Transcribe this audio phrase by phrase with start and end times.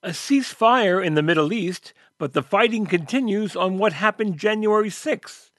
[0.00, 5.50] A ceasefire in the Middle East, but the fighting continues on what happened January 6th.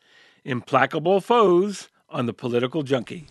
[0.45, 3.27] Implacable foes on the political junkie.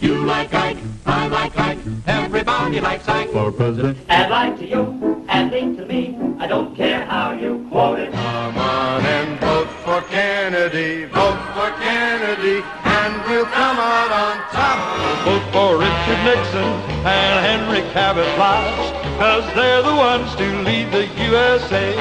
[0.00, 1.78] You like Ike, I like Ike,
[2.08, 3.98] everybody likes Ike for president.
[4.08, 8.12] And like to you, and think to me, I don't care how you quote it.
[8.12, 14.78] Come on and vote for Kennedy, vote for Kennedy, and we'll come out on top.
[15.24, 16.70] Vote for Richard Nixon
[17.06, 21.94] and Henry Cabot Lodge, cause they're the ones to lead the USA.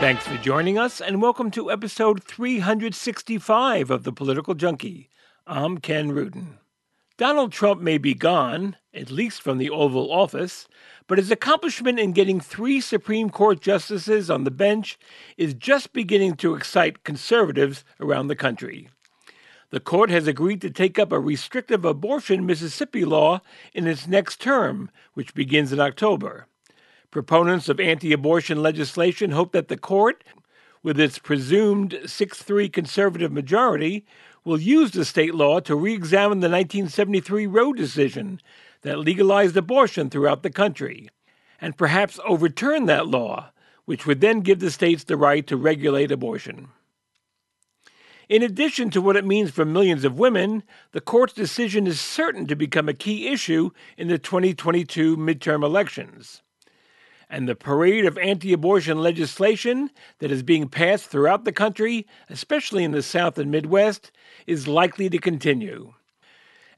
[0.00, 5.08] Thanks for joining us, and welcome to episode 365 of The Political Junkie.
[5.46, 6.58] I'm Ken Rudin.
[7.16, 10.66] Donald Trump may be gone, at least from the Oval Office,
[11.06, 14.98] but his accomplishment in getting three Supreme Court justices on the bench
[15.36, 18.88] is just beginning to excite conservatives around the country.
[19.70, 23.40] The court has agreed to take up a restrictive abortion Mississippi law
[23.74, 26.46] in its next term, which begins in October.
[27.10, 30.22] Proponents of anti abortion legislation hope that the court,
[30.82, 34.06] with its presumed 6 3 conservative majority,
[34.44, 38.40] will use the state law to re examine the 1973 Roe decision
[38.82, 41.08] that legalized abortion throughout the country,
[41.60, 43.50] and perhaps overturn that law,
[43.84, 46.68] which would then give the states the right to regulate abortion.
[48.28, 52.46] In addition to what it means for millions of women, the court's decision is certain
[52.46, 56.42] to become a key issue in the 2022 midterm elections
[57.28, 62.84] and the parade of anti abortion legislation that is being passed throughout the country, especially
[62.84, 64.12] in the South and Midwest,
[64.46, 65.94] is likely to continue.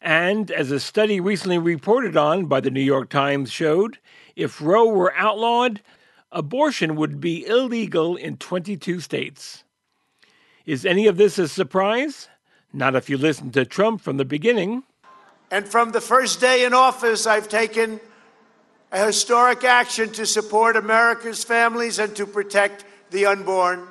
[0.01, 3.99] And as a study recently reported on by the New York Times showed,
[4.37, 5.83] if Roe were outlawed,
[6.31, 9.65] abortion would be illegal in 22 states.
[10.69, 12.29] Is any of this a surprise?
[12.75, 14.83] Not if you listen to Trump from the beginning.
[15.51, 17.99] And from the first day in office, I've taken
[18.93, 23.89] a historic action to support America's families and to protect the unborn.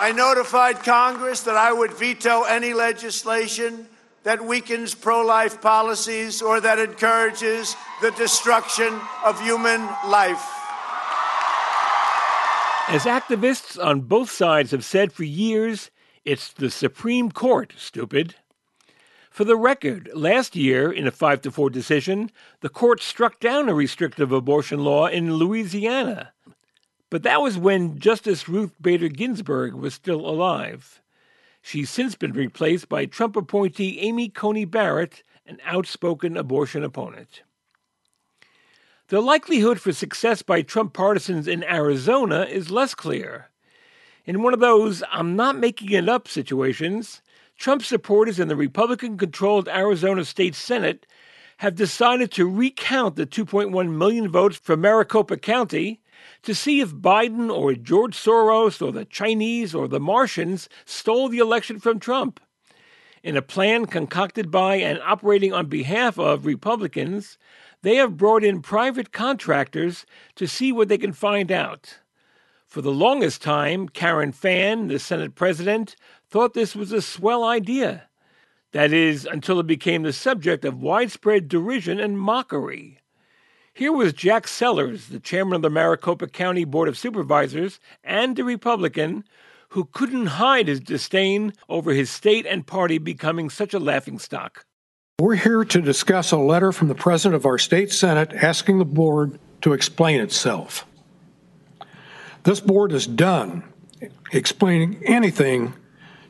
[0.00, 3.86] I notified Congress that I would veto any legislation
[4.22, 10.59] that weakens pro life policies or that encourages the destruction of human life.
[12.90, 15.92] As activists on both sides have said for years,
[16.24, 18.34] it's the Supreme Court, stupid.
[19.30, 23.68] For the record, last year, in a 5 to 4 decision, the court struck down
[23.68, 26.32] a restrictive abortion law in Louisiana.
[27.10, 31.00] But that was when Justice Ruth Bader Ginsburg was still alive.
[31.62, 37.42] She's since been replaced by Trump appointee Amy Coney Barrett, an outspoken abortion opponent.
[39.10, 43.48] The likelihood for success by Trump partisans in Arizona is less clear.
[44.24, 47.20] In one of those I'm not making it up situations,
[47.58, 51.08] Trump supporters in the Republican controlled Arizona State Senate
[51.56, 56.00] have decided to recount the 2.1 million votes from Maricopa County
[56.42, 61.38] to see if Biden or George Soros or the Chinese or the Martians stole the
[61.38, 62.38] election from Trump.
[63.24, 67.36] In a plan concocted by and operating on behalf of Republicans,
[67.82, 70.04] they have brought in private contractors
[70.36, 71.98] to see what they can find out.
[72.66, 75.96] For the longest time, Karen Fann, the Senate president,
[76.28, 78.04] thought this was a swell idea.
[78.72, 82.98] That is, until it became the subject of widespread derision and mockery.
[83.74, 88.44] Here was Jack Sellers, the chairman of the Maricopa County Board of Supervisors and a
[88.44, 89.24] Republican,
[89.70, 94.66] who couldn't hide his disdain over his state and party becoming such a laughingstock.
[95.20, 98.86] We're here to discuss a letter from the president of our state senate asking the
[98.86, 100.86] board to explain itself.
[102.44, 103.62] This board is done
[104.32, 105.74] explaining anything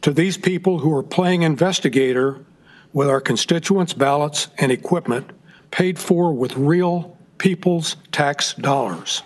[0.03, 2.45] to these people who are playing investigator
[2.93, 5.31] with our constituents' ballots and equipment
[5.71, 9.23] paid for with real people's tax dollars.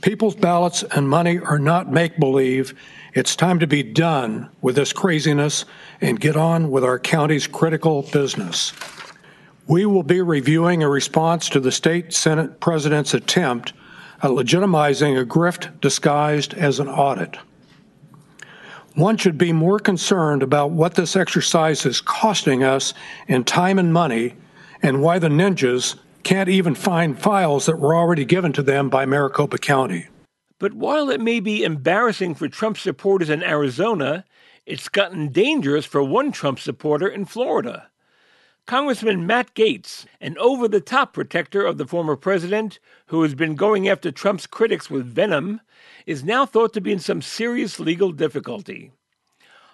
[0.00, 2.76] People's ballots and money are not make believe.
[3.18, 5.64] It's time to be done with this craziness
[6.00, 8.72] and get on with our county's critical business.
[9.66, 13.72] We will be reviewing a response to the state Senate president's attempt
[14.22, 17.38] at legitimizing a grift disguised as an audit.
[18.94, 22.94] One should be more concerned about what this exercise is costing us
[23.26, 24.36] in time and money
[24.80, 29.06] and why the ninjas can't even find files that were already given to them by
[29.06, 30.06] Maricopa County.
[30.58, 34.24] But while it may be embarrassing for Trump supporters in Arizona,
[34.66, 37.90] it's gotten dangerous for one Trump supporter in Florida.
[38.66, 43.54] Congressman Matt Gaetz, an over the top protector of the former president who has been
[43.54, 45.60] going after Trump's critics with venom,
[46.06, 48.90] is now thought to be in some serious legal difficulty.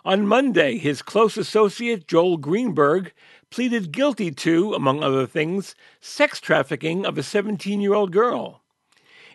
[0.04, 3.14] On Monday, his close associate, Joel Greenberg,
[3.48, 8.60] pleaded guilty to, among other things, sex trafficking of a 17 year old girl.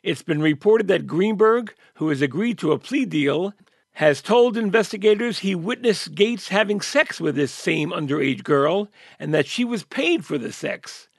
[0.04, 3.54] It's been reported that Greenberg, who has agreed to a plea deal,
[3.94, 8.88] has told investigators he witnessed Gaetz having sex with this same underage girl
[9.20, 11.10] and that she was paid for the sex.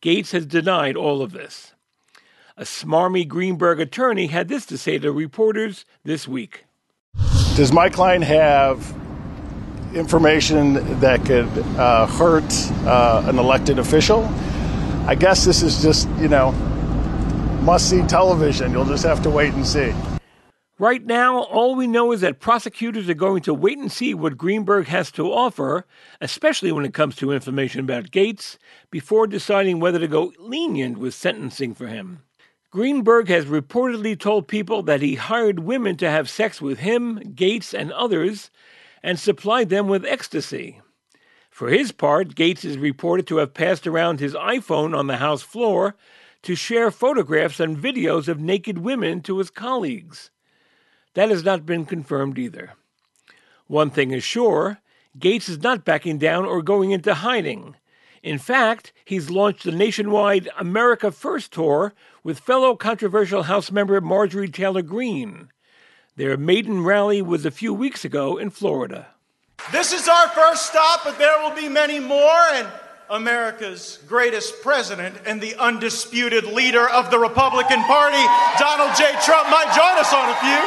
[0.00, 1.74] Gaetz has denied all of this.
[2.56, 6.64] A smarmy Greenberg attorney had this to say to reporters this week.
[7.56, 8.94] Does my client have
[9.94, 12.52] information that could uh, hurt
[12.84, 14.24] uh, an elected official?
[15.06, 16.54] I guess this is just, you know,
[17.68, 18.72] must see television.
[18.72, 19.92] You'll just have to wait and see.
[20.78, 24.38] Right now, all we know is that prosecutors are going to wait and see what
[24.38, 25.84] Greenberg has to offer,
[26.18, 28.56] especially when it comes to information about Gaetz,
[28.90, 32.20] before deciding whether to go lenient with sentencing for him.
[32.70, 37.78] Greenberg has reportedly told people that he hired women to have sex with him, Gaetz,
[37.78, 38.50] and others,
[39.02, 40.80] and supplied them with ecstasy.
[41.50, 45.42] For his part, Gaetz is reported to have passed around his iPhone on the House
[45.42, 45.96] floor
[46.42, 50.30] to share photographs and videos of naked women to his colleagues.
[51.14, 52.74] That has not been confirmed either.
[53.66, 54.80] One thing is sure
[55.18, 57.76] Gaetz is not backing down or going into hiding.
[58.22, 64.48] In fact, he's launched a nationwide America First tour with fellow controversial House member Marjorie
[64.48, 65.48] Taylor Greene.
[66.16, 69.08] Their maiden rally was a few weeks ago in Florida.
[69.72, 72.68] This is our first stop, but there will be many more, and
[73.10, 78.22] America's greatest president and the undisputed leader of the Republican Party,
[78.58, 79.10] Donald J.
[79.24, 80.60] Trump, might join us on a few.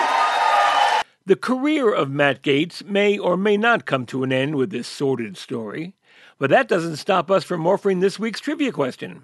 [1.25, 4.88] The career of Matt Gaetz may or may not come to an end with this
[4.88, 5.93] sordid story,
[6.39, 9.21] but that doesn't stop us from offering this week's trivia question.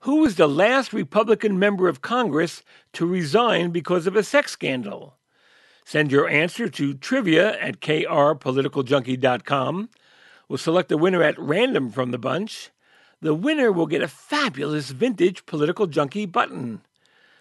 [0.00, 5.16] Who was the last Republican member of Congress to resign because of a sex scandal?
[5.84, 9.88] Send your answer to trivia at krpoliticaljunkie.com.
[10.48, 12.70] We'll select a winner at random from the bunch.
[13.20, 16.80] The winner will get a fabulous vintage Political Junkie button.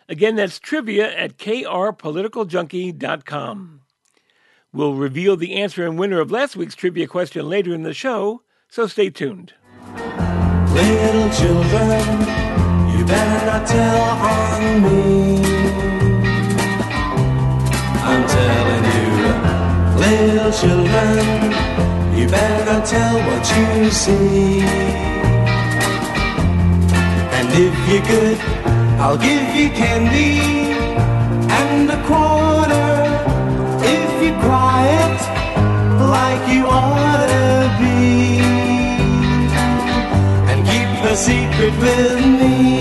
[0.10, 3.82] Again, that's trivia at krpoliticaljunkie.com.
[4.74, 8.42] We'll reveal the answer and winner of last week's trivia question later in the show,
[8.70, 9.54] so stay tuned.
[9.96, 12.20] Little children,
[12.92, 15.38] you better not tell on me.
[18.04, 19.08] I'm telling you,
[19.98, 21.54] little children,
[22.18, 24.62] you better not tell what you see.
[27.38, 28.38] And if you're good,
[29.00, 30.40] I'll give you candy
[31.62, 32.90] and a quarter.
[33.96, 35.20] If you're quiet,
[36.16, 37.50] like you ought to
[37.80, 38.40] be,
[40.50, 42.77] and keep a secret with me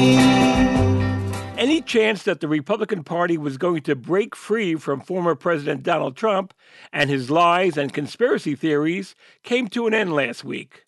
[1.58, 6.17] any chance that the Republican Party was going to break free from former President Donald
[6.17, 6.53] Trump
[6.93, 10.85] and his lies and conspiracy theories came to an end last week.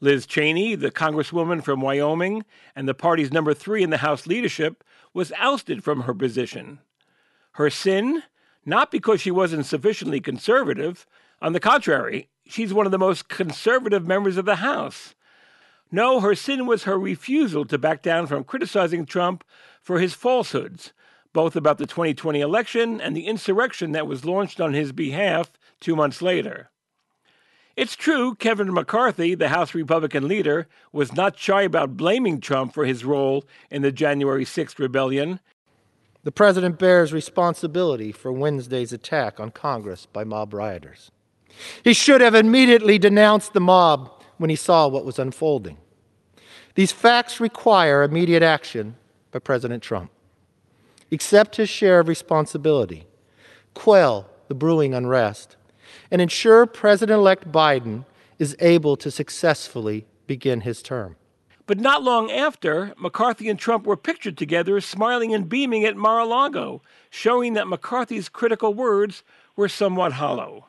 [0.00, 4.84] Liz Cheney, the Congresswoman from Wyoming and the party's number three in the House leadership,
[5.12, 6.80] was ousted from her position.
[7.52, 8.22] Her sin?
[8.64, 11.06] Not because she wasn't sufficiently conservative.
[11.40, 15.14] On the contrary, she's one of the most conservative members of the House.
[15.90, 19.44] No, her sin was her refusal to back down from criticizing Trump
[19.86, 20.92] for his falsehoods,
[21.32, 25.94] both about the 2020 election and the insurrection that was launched on his behalf two
[25.94, 26.70] months later.
[27.76, 32.84] It's true, Kevin McCarthy, the House Republican leader, was not shy about blaming Trump for
[32.84, 35.38] his role in the January 6th rebellion.
[36.24, 41.12] The president bears responsibility for Wednesday's attack on Congress by mob rioters.
[41.84, 45.76] He should have immediately denounced the mob when he saw what was unfolding.
[46.74, 48.96] These facts require immediate action
[49.36, 50.10] by President Trump.
[51.12, 53.04] Accept his share of responsibility,
[53.74, 55.56] quell the brewing unrest,
[56.10, 58.06] and ensure President elect Biden
[58.38, 61.16] is able to successfully begin his term.
[61.66, 66.20] But not long after, McCarthy and Trump were pictured together smiling and beaming at Mar
[66.20, 69.22] a Lago, showing that McCarthy's critical words
[69.54, 70.64] were somewhat hollow.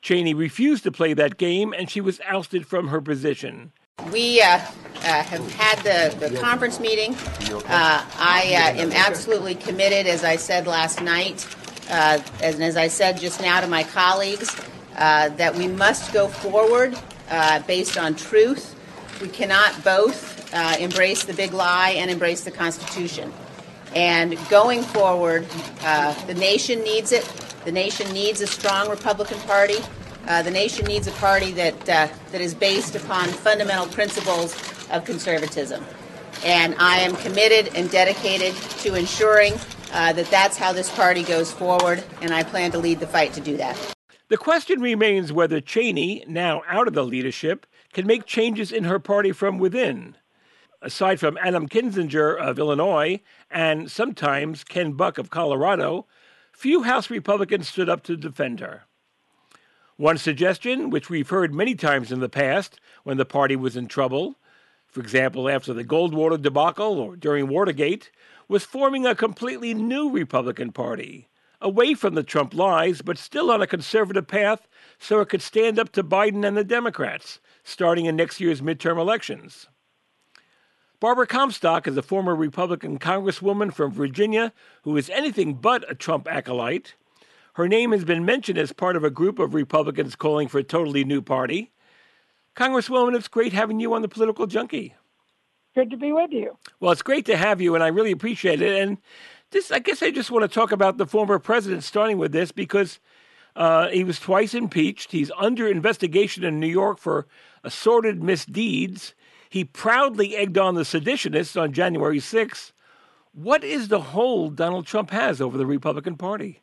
[0.00, 3.72] Cheney refused to play that game and she was ousted from her position.
[4.12, 4.60] We uh, uh,
[5.02, 7.14] have had the, the conference meeting.
[7.14, 11.46] Uh, I uh, am absolutely committed, as I said last night,
[11.90, 14.54] uh, and as I said just now to my colleagues,
[14.96, 16.96] uh, that we must go forward
[17.66, 18.76] based on truth.
[19.20, 23.32] We cannot both embrace the big lie and embrace the Constitution.
[23.94, 25.46] And going forward,
[26.26, 27.24] the nation needs it.
[27.64, 29.78] The nation needs a strong Republican Party.
[30.26, 34.54] Uh, the nation needs a party that uh, that is based upon fundamental principles
[34.90, 35.84] of conservatism,
[36.44, 39.54] and I am committed and dedicated to ensuring
[39.92, 43.34] uh, that that's how this party goes forward, and I plan to lead the fight
[43.34, 43.78] to do that.
[44.28, 48.98] The question remains whether Cheney, now out of the leadership, can make changes in her
[48.98, 50.16] party from within.
[50.80, 56.06] Aside from Adam Kinzinger of Illinois and sometimes Ken Buck of Colorado,
[56.52, 58.84] few House Republicans stood up to defend her.
[59.96, 63.86] One suggestion, which we've heard many times in the past when the party was in
[63.86, 64.34] trouble,
[64.88, 68.10] for example, after the Goldwater debacle or during Watergate,
[68.48, 71.28] was forming a completely new Republican Party,
[71.60, 74.66] away from the Trump lies, but still on a conservative path
[74.98, 78.98] so it could stand up to Biden and the Democrats, starting in next year's midterm
[78.98, 79.68] elections.
[80.98, 86.26] Barbara Comstock is a former Republican congresswoman from Virginia who is anything but a Trump
[86.28, 86.94] acolyte.
[87.54, 90.64] Her name has been mentioned as part of a group of Republicans calling for a
[90.64, 91.72] totally new party.
[92.56, 94.94] Congresswoman, it's great having you on the Political Junkie.
[95.74, 96.56] Good to be with you.
[96.80, 98.80] Well, it's great to have you, and I really appreciate it.
[98.80, 98.98] And
[99.50, 102.50] this, I guess, I just want to talk about the former president, starting with this,
[102.50, 102.98] because
[103.54, 105.12] uh, he was twice impeached.
[105.12, 107.26] He's under investigation in New York for
[107.62, 109.14] assorted misdeeds.
[109.48, 112.72] He proudly egged on the seditionists on January 6th.
[113.32, 116.60] What is the hold Donald Trump has over the Republican Party?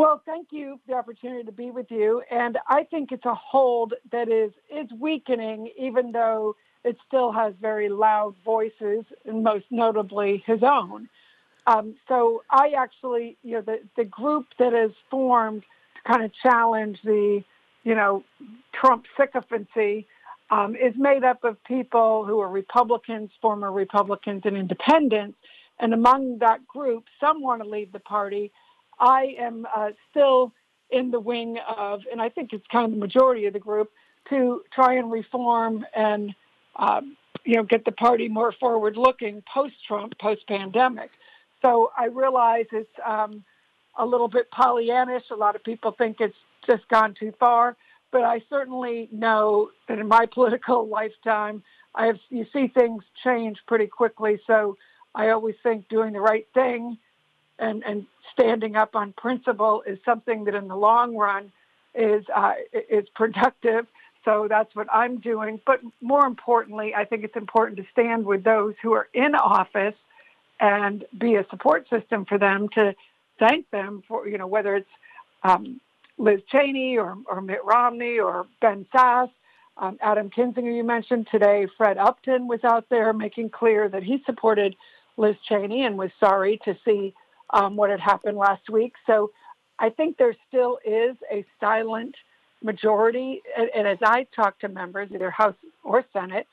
[0.00, 2.22] Well, thank you for the opportunity to be with you.
[2.30, 7.52] And I think it's a hold that is is weakening, even though it still has
[7.60, 11.10] very loud voices, and most notably his own.
[11.66, 15.64] Um, so I actually, you know, the, the group that has formed
[15.96, 17.44] to kind of challenge the,
[17.84, 18.24] you know,
[18.72, 20.06] Trump sycophancy
[20.50, 25.36] um, is made up of people who are Republicans, former Republicans, and independents.
[25.78, 28.50] And among that group, some want to leave the party.
[29.00, 30.52] I am uh, still
[30.90, 33.90] in the wing of, and I think it's kind of the majority of the group,
[34.28, 36.34] to try and reform and
[36.76, 41.10] um, you know, get the party more forward looking post Trump, post pandemic.
[41.62, 43.44] So I realize it's um,
[43.98, 45.30] a little bit Pollyannish.
[45.30, 46.36] A lot of people think it's
[46.68, 47.76] just gone too far,
[48.12, 51.62] but I certainly know that in my political lifetime,
[51.94, 54.40] I have you see things change pretty quickly.
[54.46, 54.76] So
[55.14, 56.98] I always think doing the right thing
[57.60, 61.52] and, and standing up on principle is something that in the long run
[61.94, 63.86] is uh, is productive
[64.24, 65.60] so that's what I'm doing.
[65.64, 69.94] But more importantly, I think it's important to stand with those who are in office
[70.60, 72.94] and be a support system for them to
[73.38, 74.90] thank them for, you know, whether it's
[75.42, 75.80] um,
[76.18, 79.30] Liz Cheney or, or Mitt Romney or Ben Sasse,
[79.78, 84.22] um, Adam Kinzinger, you mentioned today, Fred Upton was out there making clear that he
[84.26, 84.76] supported
[85.16, 87.14] Liz Cheney and was sorry to see
[87.52, 88.94] um, what had happened last week.
[89.06, 89.30] So
[89.78, 92.14] I think there still is a silent
[92.62, 96.46] majority, and, and as I talk to members, either House or Senate,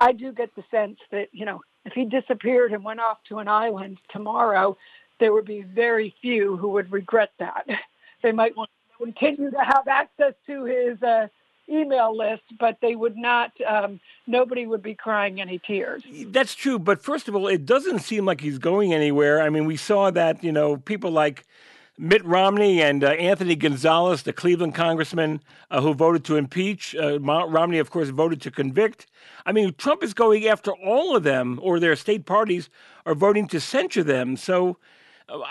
[0.00, 3.38] I do get the sense that, you know, if he disappeared and went off to
[3.38, 4.76] an island tomorrow,
[5.18, 7.66] there would be very few who would regret that.
[8.22, 8.70] They might want
[9.00, 11.26] to continue to have access to his uh,
[11.72, 16.02] email list, but they would not, um, nobody would be crying any tears.
[16.26, 16.78] That's true.
[16.78, 19.40] But first of all, it doesn't seem like he's going anywhere.
[19.42, 21.44] I mean, we saw that, you know, people like
[21.98, 26.96] Mitt Romney and uh, Anthony Gonzalez, the Cleveland congressman uh, who voted to impeach.
[26.96, 29.06] Uh, Romney, of course, voted to convict.
[29.44, 32.70] I mean, Trump is going after all of them, or their state parties
[33.04, 34.36] are voting to censure them.
[34.36, 34.78] So,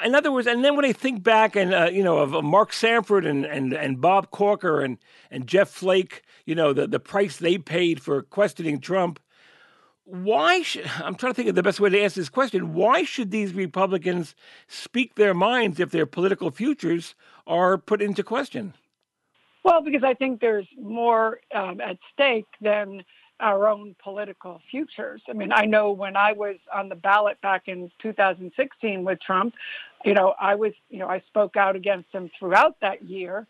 [0.03, 2.73] in other words, and then when I think back and uh, you know of Mark
[2.73, 4.97] Sanford and, and, and Bob Corker and,
[5.29, 9.19] and Jeff Flake, you know the, the price they paid for questioning Trump
[10.11, 12.73] why should I'm trying to think of the best way to ask this question.
[12.73, 14.35] Why should these Republicans
[14.67, 17.15] speak their minds if their political futures
[17.47, 18.73] are put into question?
[19.63, 23.03] Well, because I think there's more um, at stake than
[23.41, 25.21] our own political futures.
[25.27, 29.55] I mean, I know when I was on the ballot back in 2016 with Trump,
[30.05, 33.47] you know, I was, you know, I spoke out against him throughout that year,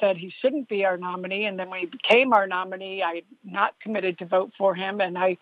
[0.00, 1.44] said he shouldn't be our nominee.
[1.44, 5.00] And then when he became our nominee, I not committed to vote for him.
[5.00, 5.36] And I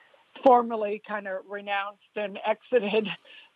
[0.44, 3.08] formally kind of renounced and exited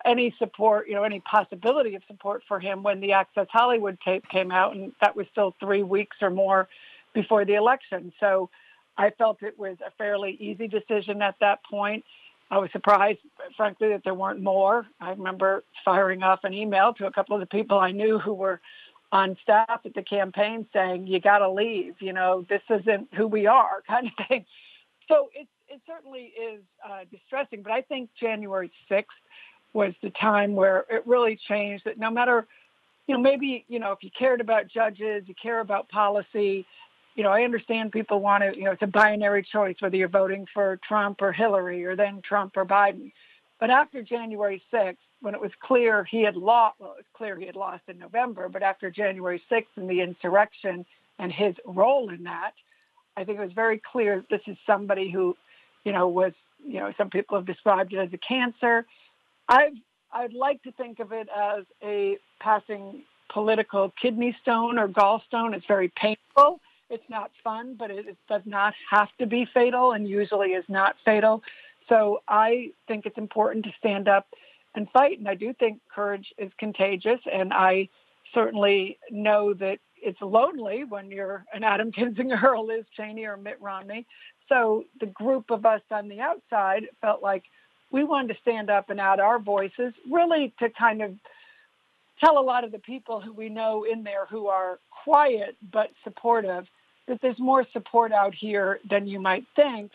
[0.05, 4.29] any support, you know, any possibility of support for him when the Access Hollywood tape
[4.29, 6.69] came out, and that was still three weeks or more
[7.15, 8.13] before the election.
[8.21, 8.51] So
[8.99, 12.05] I felt it was a fairly easy decision at that point.
[12.51, 13.19] I was surprised,
[13.57, 14.87] frankly, that there weren't more.
[15.01, 18.35] I remember firing off an email to a couple of the people I knew who
[18.35, 18.61] were
[19.13, 23.27] on staff at the campaign saying, you got to leave, you know, this isn't who
[23.27, 24.45] we are kind of thing.
[25.09, 29.05] So it's it certainly is uh, distressing, but I think January 6th
[29.73, 32.47] was the time where it really changed that no matter,
[33.07, 36.65] you know, maybe, you know, if you cared about judges, you care about policy,
[37.17, 40.09] you know, I understand people want to, you know, it's a binary choice whether you're
[40.09, 43.11] voting for Trump or Hillary or then Trump or Biden.
[43.59, 47.39] But after January 6th, when it was clear he had lost, well, it was clear
[47.39, 50.85] he had lost in November, but after January 6th and the insurrection
[51.19, 52.53] and his role in that,
[53.17, 55.35] I think it was very clear this is somebody who,
[55.85, 56.33] you know, was,
[56.63, 58.85] you know, some people have described it as a cancer.
[59.49, 59.73] I've,
[60.13, 65.55] I'd like to think of it as a passing political kidney stone or gallstone.
[65.55, 66.61] It's very painful.
[66.89, 70.65] It's not fun, but it, it does not have to be fatal and usually is
[70.69, 71.43] not fatal.
[71.89, 74.27] So I think it's important to stand up
[74.75, 75.19] and fight.
[75.19, 77.21] And I do think courage is contagious.
[77.33, 77.89] And I
[78.35, 83.61] certainly know that it's lonely when you're an Adam Kinzinger or Liz Cheney or Mitt
[83.61, 84.07] Romney.
[84.49, 87.43] So the group of us on the outside felt like
[87.91, 91.15] we wanted to stand up and add our voices, really to kind of
[92.21, 95.91] tell a lot of the people who we know in there who are quiet but
[96.05, 96.67] supportive
[97.09, 99.93] that there's more support out here than you might think.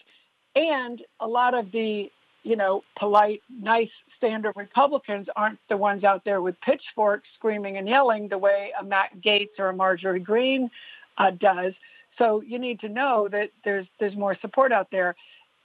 [0.55, 2.11] And a lot of the,
[2.43, 7.87] you know, polite, nice, standard Republicans aren't the ones out there with pitchforks screaming and
[7.87, 10.69] yelling the way a Matt Gaetz or a Marjorie Greene
[11.17, 11.73] uh, does.
[12.17, 15.15] So you need to know that there's there's more support out there.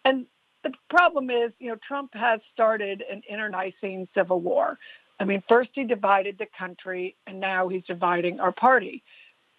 [0.04, 0.26] And
[0.62, 4.78] the problem is, you know, Trump has started an internecine civil war.
[5.20, 9.02] I mean, first he divided the country, and now he's dividing our party.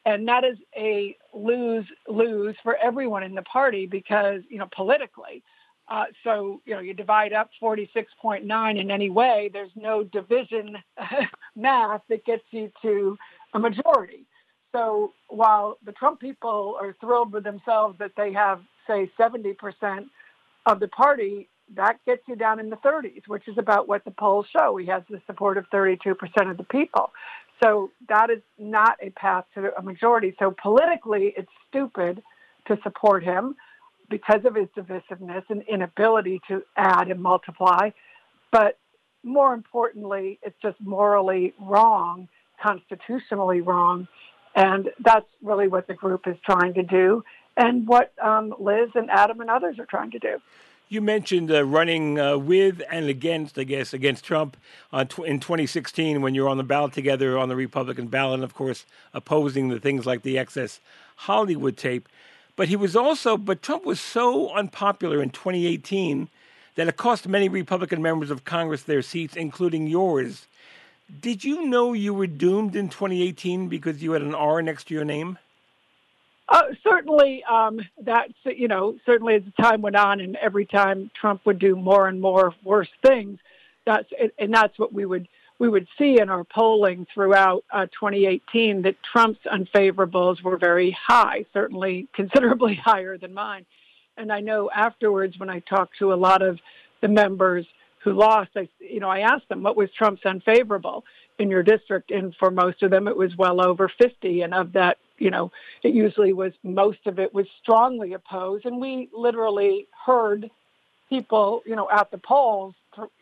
[0.07, 5.43] And that is a lose lose for everyone in the party because, you know, politically.
[5.89, 10.77] Uh, so, you know, you divide up 46.9 in any way, there's no division
[11.57, 13.17] math that gets you to
[13.53, 14.25] a majority.
[14.73, 20.05] So while the Trump people are thrilled with themselves that they have, say, 70%
[20.67, 24.11] of the party, that gets you down in the 30s, which is about what the
[24.11, 24.77] polls show.
[24.77, 26.15] He has the support of 32%
[26.49, 27.11] of the people.
[27.61, 30.35] So that is not a path to a majority.
[30.39, 32.21] So politically, it's stupid
[32.67, 33.55] to support him
[34.09, 37.89] because of his divisiveness and inability to add and multiply.
[38.51, 38.77] But
[39.23, 42.29] more importantly, it's just morally wrong,
[42.61, 44.07] constitutionally wrong.
[44.55, 47.23] And that's really what the group is trying to do
[47.57, 50.39] and what um, Liz and Adam and others are trying to do.
[50.89, 54.55] You mentioned uh, running uh, with and against, I guess, against Trump
[54.93, 58.35] uh, tw- in 2016 when you were on the ballot together on the Republican ballot,
[58.35, 60.79] and of course, opposing the things like the Access
[61.17, 62.07] Hollywood tape.
[62.55, 66.29] But he was also, but Trump was so unpopular in 2018
[66.75, 70.47] that it cost many Republican members of Congress their seats, including yours.
[71.19, 74.93] Did you know you were doomed in 2018 because you had an R next to
[74.93, 75.37] your name?
[76.49, 81.41] Uh, certainly, um, that you know, certainly as time went on, and every time Trump
[81.45, 83.37] would do more and more worse things,
[83.85, 84.07] that's
[84.39, 85.27] and that's what we would
[85.59, 91.45] we would see in our polling throughout uh, 2018 that Trump's unfavorables were very high,
[91.51, 93.65] certainly considerably higher than mine.
[94.15, 96.59] And I know afterwards, when I talked to a lot of
[97.01, 97.65] the members
[98.03, 101.03] who lost, I you know I asked them what was Trump's unfavorable
[101.39, 104.71] in your district, and for most of them it was well over 50, and of
[104.73, 105.51] that you know,
[105.83, 110.49] it usually was most of it was strongly opposed, and we literally heard
[111.09, 112.75] people, you know, at the polls,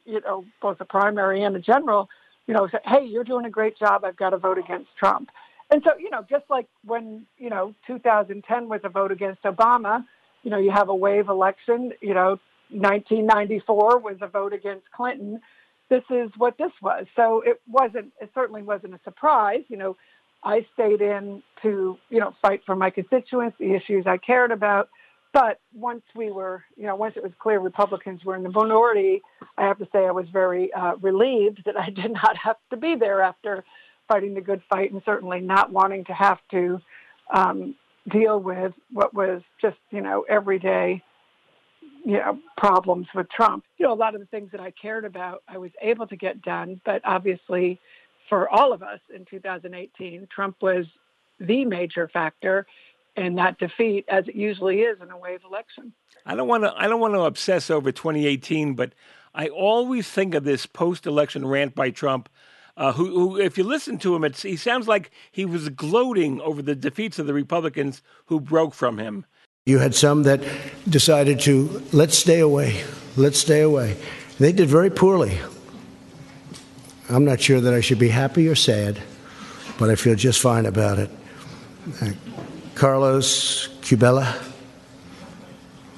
[0.05, 2.09] you know, both the primary and the general,
[2.47, 4.03] you know, say, "Hey, you're doing a great job.
[4.03, 5.29] I've got to vote against Trump."
[5.71, 10.05] And so, you know, just like when you know 2010 was a vote against Obama,
[10.43, 11.91] you know, you have a wave election.
[12.01, 15.41] You know, 1994 was a vote against Clinton.
[15.89, 17.05] This is what this was.
[17.15, 18.13] So it wasn't.
[18.21, 19.63] It certainly wasn't a surprise.
[19.67, 19.97] You know,
[20.45, 24.89] I stayed in to, you know, fight for my constituents, the issues I cared about.
[25.33, 29.21] But once we were, you know, once it was clear Republicans were in the minority,
[29.57, 32.77] I have to say I was very uh, relieved that I did not have to
[32.77, 33.65] be there after
[34.07, 36.79] fighting the good fight and certainly not wanting to have to
[37.33, 37.75] um,
[38.09, 41.01] deal with what was just, you know, everyday,
[42.05, 43.63] you know, problems with Trump.
[43.79, 46.15] You know, a lot of the things that I cared about, I was able to
[46.15, 47.81] get done, but obviously
[48.29, 50.85] for all of us in 2018, Trump was
[51.39, 52.65] the major factor
[53.15, 55.93] in that defeat, as it usually is in a wave election.
[56.25, 56.73] I don't want to.
[56.75, 58.93] I don't want to obsess over 2018, but
[59.33, 62.29] I always think of this post-election rant by Trump.
[62.77, 66.61] Uh, who, who, if you listen to him, he sounds like he was gloating over
[66.61, 69.25] the defeats of the Republicans who broke from him.
[69.65, 70.43] You had some that
[70.89, 72.83] decided to let's stay away,
[73.15, 73.95] let's stay away.
[74.39, 75.39] They did very poorly.
[77.09, 78.99] I'm not sure that I should be happy or sad,
[79.77, 81.09] but I feel just fine about it.
[82.01, 82.11] Uh,
[82.73, 84.25] Carlos Curbelo,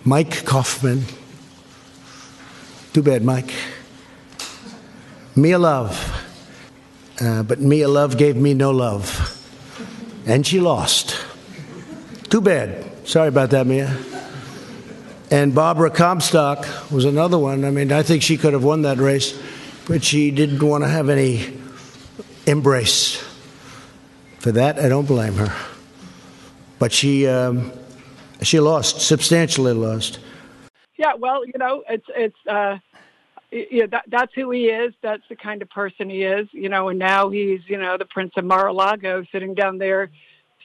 [0.03, 1.03] Mike Coffman.
[2.93, 3.53] Too bad, Mike.
[5.35, 6.25] Mia Love.
[7.21, 9.33] Uh, but Mia Love gave me no love.
[10.25, 11.15] And she lost.
[12.29, 12.85] Too bad.
[13.07, 13.95] Sorry about that, Mia.
[15.31, 17.65] And Barbara Comstock was another one.
[17.65, 19.37] I mean, I think she could have won that race,
[19.88, 21.54] but she didn't want to have any
[22.45, 23.23] embrace.
[24.39, 25.54] For that, I don't blame her.
[26.80, 27.71] But she um,
[28.43, 30.19] she lost, substantially lost.
[30.97, 32.78] Yeah, well, you know, it's it's uh,
[33.52, 34.93] know, that, that's who he is.
[35.02, 36.47] That's the kind of person he is.
[36.52, 40.10] You know, and now he's you know the Prince of Mar-a-Lago sitting down there.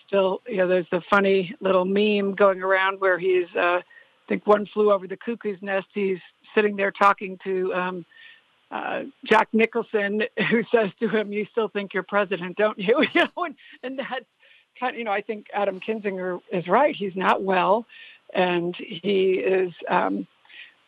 [0.07, 3.49] Still, you know, there's a funny little meme going around where he's.
[3.57, 5.89] Uh, I think one flew over the cuckoo's nest.
[5.93, 6.21] He's
[6.55, 8.07] sitting there talking to um,
[8.73, 13.21] uh, Jack Nicholson, who says to him, "You still think you're president, don't you?" you
[13.21, 14.25] know, and, and that's
[14.81, 14.95] kind.
[14.95, 16.97] Of, you know, I think Adam Kinzinger is right.
[16.97, 17.87] He's not well,
[18.33, 20.27] and he is um,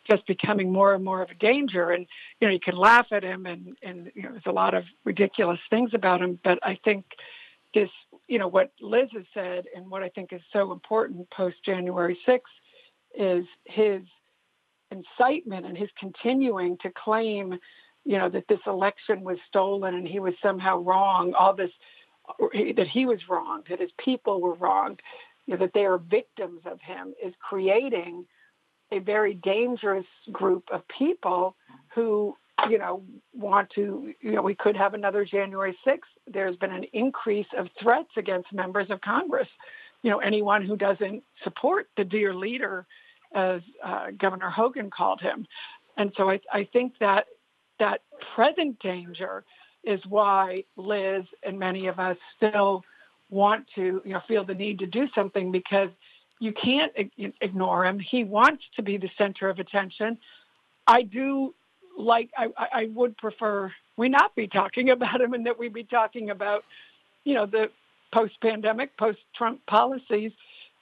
[0.09, 1.91] just becoming more and more of a danger.
[1.91, 2.07] And
[2.41, 4.83] you know, you can laugh at him, and and you know, there's a lot of
[5.03, 6.39] ridiculous things about him.
[6.43, 7.05] But I think
[7.75, 7.89] this,
[8.27, 12.17] you know, what Liz has said, and what I think is so important post January
[12.27, 12.39] 6th,
[13.15, 14.01] is his
[14.91, 17.59] incitement and his continuing to claim,
[18.03, 21.33] you know, that this election was stolen and he was somehow wrong.
[21.33, 21.71] All this
[22.53, 24.97] that he was wrong, that his people were wrong,
[25.45, 28.25] you know, that they are victims of him, is creating
[28.91, 31.55] a very dangerous group of people
[31.93, 32.35] who,
[32.69, 35.99] you know, want to, you know, we could have another January 6th.
[36.27, 39.47] There's been an increase of threats against members of Congress.
[40.01, 42.85] You know, anyone who doesn't support the dear leader,
[43.35, 45.45] as uh, Governor Hogan called him.
[45.97, 47.25] And so I, I think that
[47.79, 48.01] that
[48.33, 49.43] present danger
[49.83, 52.83] is why Liz and many of us still
[53.29, 55.89] want to, you know, feel the need to do something because
[56.39, 56.91] you can't
[57.41, 57.99] ignore him.
[57.99, 60.17] He wants to be the center of attention.
[60.87, 61.53] I do
[61.97, 65.83] like, I, I would prefer we not be talking about him and that we be
[65.83, 66.63] talking about,
[67.23, 67.69] you know, the
[68.13, 70.31] post pandemic, post Trump policies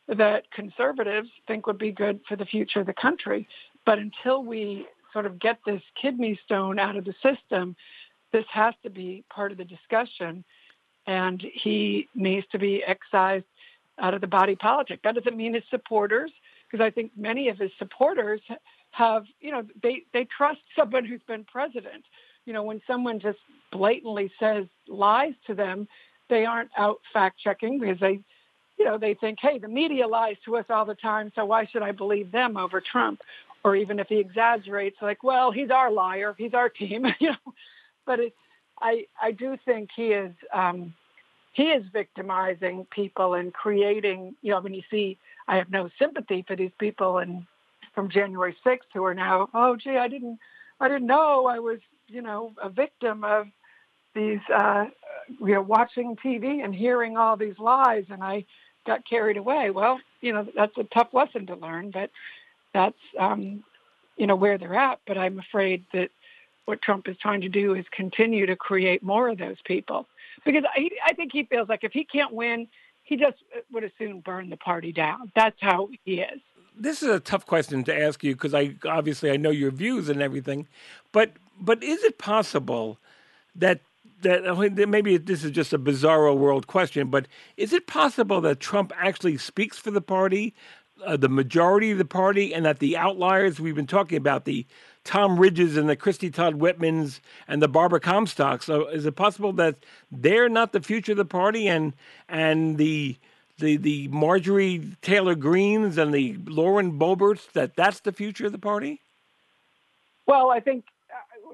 [0.07, 3.47] that conservatives think would be good for the future of the country.
[3.85, 7.75] But until we sort of get this kidney stone out of the system,
[8.31, 10.43] this has to be part of the discussion.
[11.05, 13.45] And he needs to be excised
[13.99, 15.01] out of the body politic.
[15.03, 16.31] That doesn't mean his supporters,
[16.69, 18.41] because I think many of his supporters
[18.91, 22.03] have, you know, they, they trust someone who's been president.
[22.45, 23.39] You know, when someone just
[23.71, 25.87] blatantly says lies to them,
[26.29, 28.19] they aren't out fact checking because they,
[28.77, 31.65] you know, they think, hey, the media lies to us all the time, so why
[31.65, 33.21] should I believe them over Trump?
[33.63, 37.53] Or even if he exaggerates, like, well, he's our liar, he's our team, you know.
[38.05, 38.33] But it,
[38.81, 40.93] I, I do think he is, um,
[41.53, 46.43] he is victimizing people and creating, you know, when you see, I have no sympathy
[46.45, 47.45] for these people and
[47.93, 50.39] from January 6th who are now, oh, gee, I didn't,
[50.79, 53.47] I didn't know I was, you know, a victim of
[54.15, 54.85] these, uh,
[55.27, 58.45] you know, watching TV and hearing all these lies and I
[58.85, 59.69] got carried away.
[59.69, 62.09] Well, you know, that's a tough lesson to learn, but
[62.73, 63.63] that's, um,
[64.17, 64.99] you know, where they're at.
[65.07, 66.09] But I'm afraid that
[66.65, 70.07] what Trump is trying to do is continue to create more of those people
[70.45, 72.67] because I, I think he feels like if he can't win,
[73.03, 73.37] he just
[73.71, 75.31] would as soon burn the party down.
[75.35, 76.39] That's how he is.
[76.75, 80.09] This is a tough question to ask you because I obviously I know your views
[80.09, 80.67] and everything,
[81.11, 82.97] but but is it possible
[83.55, 83.79] that
[84.21, 88.91] that maybe this is just a bizarro world question, but is it possible that Trump
[88.97, 90.53] actually speaks for the party,
[91.05, 94.65] uh, the majority of the party, and that the outliers we've been talking about the
[95.03, 98.63] Tom Ridges and the Christie Todd Whitmans and the Barbara Comstocks.
[98.63, 99.75] So is it possible that
[100.11, 101.93] they're not the future of the party and
[102.29, 103.17] and the
[103.59, 108.57] the the Marjorie Taylor Greenes and the Lauren Boeberts that that's the future of the
[108.57, 109.01] party?
[110.25, 110.92] Well, I think uh,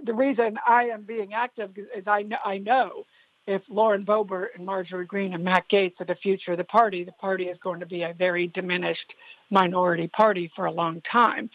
[0.06, 3.04] the reason I am being active is I know, I know
[3.48, 7.04] if Lauren Boebert and Marjorie Greene and Matt Gaetz are the future of the party,
[7.04, 9.14] the party is going to be a very diminished
[9.50, 11.50] minority party for a long time.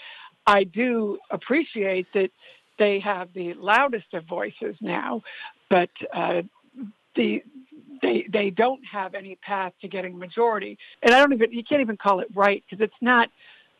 [0.46, 2.30] I do appreciate that
[2.78, 5.22] they have the loudest of voices now,
[5.70, 6.42] but uh,
[7.14, 7.42] the
[8.02, 10.78] they they don't have any path to getting majority.
[11.02, 13.30] And I don't even you can't even call it right because it's not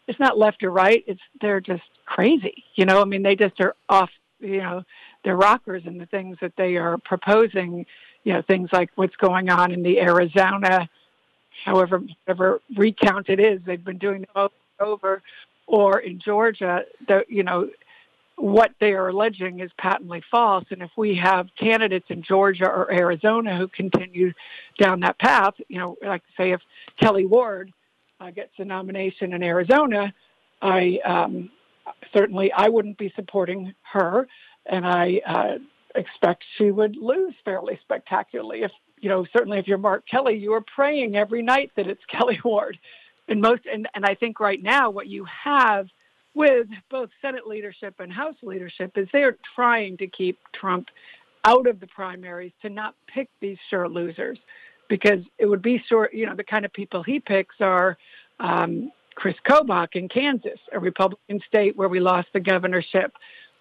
[0.07, 1.03] it's not left or right.
[1.07, 2.65] It's they're just crazy.
[2.77, 4.11] You know, I mean they just are off.
[4.45, 4.83] You know,
[5.25, 7.87] they're rockers and the things that they are proposing.
[8.25, 10.89] You know, things like what's going on in the Arizona,
[11.65, 14.49] however, whatever recount it is, they've been doing them
[14.81, 15.23] over
[15.67, 17.71] or in Georgia, the, you know,
[18.37, 20.65] what they are alleging is patently false.
[20.71, 24.33] And if we have candidates in Georgia or Arizona who continue
[24.79, 26.61] down that path, you know, like say if
[27.01, 27.73] Kelli Ward
[28.21, 30.13] uh, gets a nomination in Arizona,
[30.61, 31.51] I um,
[32.13, 34.27] certainly I wouldn't be supporting her,
[34.67, 35.59] and I uh,
[35.95, 38.63] expect she would lose fairly spectacularly.
[38.63, 42.01] If you know, certainly if you're Mark Kelly, you are praying every night that it's
[42.13, 42.79] Kelli Ward
[43.29, 45.89] And most, and, and I think right now what you have
[46.35, 50.89] with both Senate leadership and House leadership is they're trying to keep Trump
[51.45, 54.39] out of the primaries to not pick these sure losers
[54.89, 57.97] because it would be sure, you know, the kind of people he picks are
[58.41, 63.13] um, Chris Kobach in Kansas, a Republican state where we lost the governorship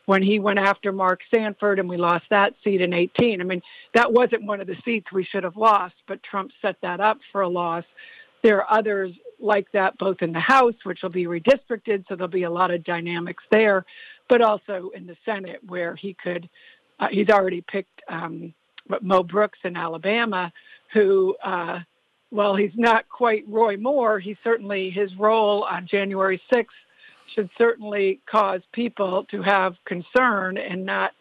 [0.06, 3.40] when he went after Mark Sanford and we lost that seat in 18.
[3.40, 3.62] I mean,
[3.94, 7.20] that wasn't one of the seats we should have lost, but Trump set that up
[7.32, 7.86] for a loss.
[8.42, 12.28] There are others like that, both in the House, which will be redistricted, so there'll
[12.28, 13.86] be a lot of dynamics there,
[14.28, 16.50] but also in the Senate, where he could,
[17.00, 18.54] uh, he's already picked um,
[19.02, 20.52] Mo Brooks in Alabama,
[20.92, 21.80] who, uh,
[22.34, 24.20] well, he's not quite Roy Moore.
[24.20, 26.66] He certainly, his role on January 6th
[27.36, 31.12] should certainly cause people to have concern and not.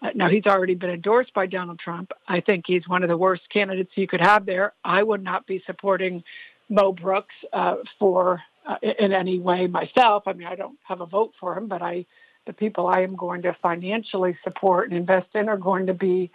[0.00, 2.10] Uh, now, he's already been endorsed by Donald Trump.
[2.26, 4.72] I think he's one of the worst candidates you could have there.
[4.82, 6.24] I would not be supporting
[6.70, 10.22] Mo Brooks uh, for uh, in any way myself.
[10.26, 12.06] I mean, I don't have a vote for him, but I,
[12.46, 16.30] the people I am going to financially support and invest in are going to be,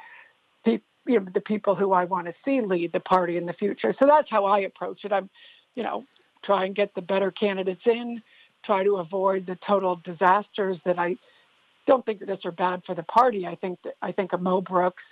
[1.07, 3.95] you know, the people who I want to see lead the party in the future.
[3.99, 5.11] So that's how I approach it.
[5.11, 5.29] I'm,
[5.75, 6.05] you know,
[6.43, 8.21] try and get the better candidates in,
[8.65, 11.15] try to avoid the total disasters that I
[11.87, 13.47] don't think that are bad for the party.
[13.47, 15.03] I think that I think a Mo Brooks,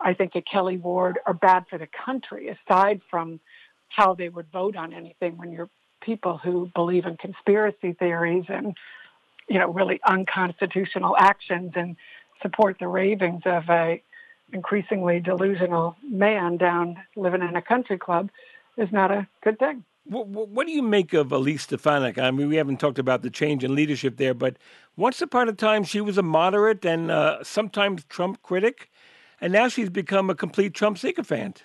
[0.00, 2.48] I think a Kelli Ward are bad for the country.
[2.48, 3.40] Aside from
[3.88, 5.70] how they would vote on anything when you're
[6.02, 8.76] people who believe in conspiracy theories and
[9.48, 11.96] you know really unconstitutional actions and
[12.42, 14.02] support the ravings of a
[14.52, 18.30] increasingly delusional man down living in a country club
[18.76, 19.84] is not a good thing.
[20.04, 22.18] What, what do you make of Elise Stefanik?
[22.18, 24.56] I mean, we haven't talked about the change in leadership there, but
[24.96, 28.90] once upon a time she was a moderate and uh, sometimes Trump critic,
[29.40, 31.64] and now she's become a complete Trump sycophant.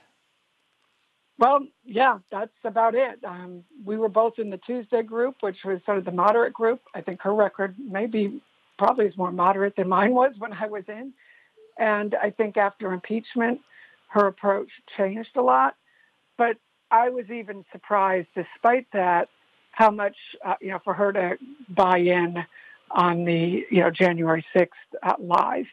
[1.37, 3.23] Well, yeah, that's about it.
[3.23, 6.81] Um, we were both in the Tuesday group, which was sort of the moderate group.
[6.93, 8.41] I think her record maybe
[8.77, 11.13] probably is more moderate than mine was when I was in.
[11.81, 13.59] And I think after impeachment,
[14.09, 15.75] her approach changed a lot.
[16.37, 16.57] But
[16.91, 19.29] I was even surprised, despite that,
[19.71, 20.15] how much,
[20.45, 21.37] uh, you know, for her to
[21.69, 22.37] buy in
[22.91, 24.67] on the, you know, January 6th
[25.01, 25.65] uh, live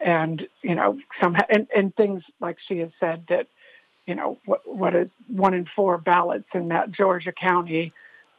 [0.00, 3.46] and, you know, somehow, and, and things like she has said that,
[4.06, 7.92] you know, what, what is one in four ballots in that Georgia County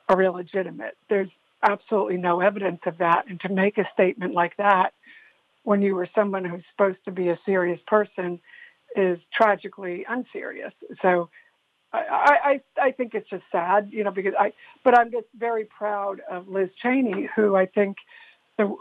[0.10, 0.98] are illegitimate.
[1.08, 1.30] There's
[1.62, 3.26] absolutely no evidence of that.
[3.28, 4.94] And to make a statement like that
[5.63, 8.39] when you were someone who's supposed to be a serious person
[8.95, 10.74] is tragically unserious.
[11.02, 11.30] So
[11.93, 15.65] I, I, I think it's just sad, you know, because I, but I'm just very
[15.65, 17.97] proud of Liz Cheney, who I think
[18.58, 18.76] the,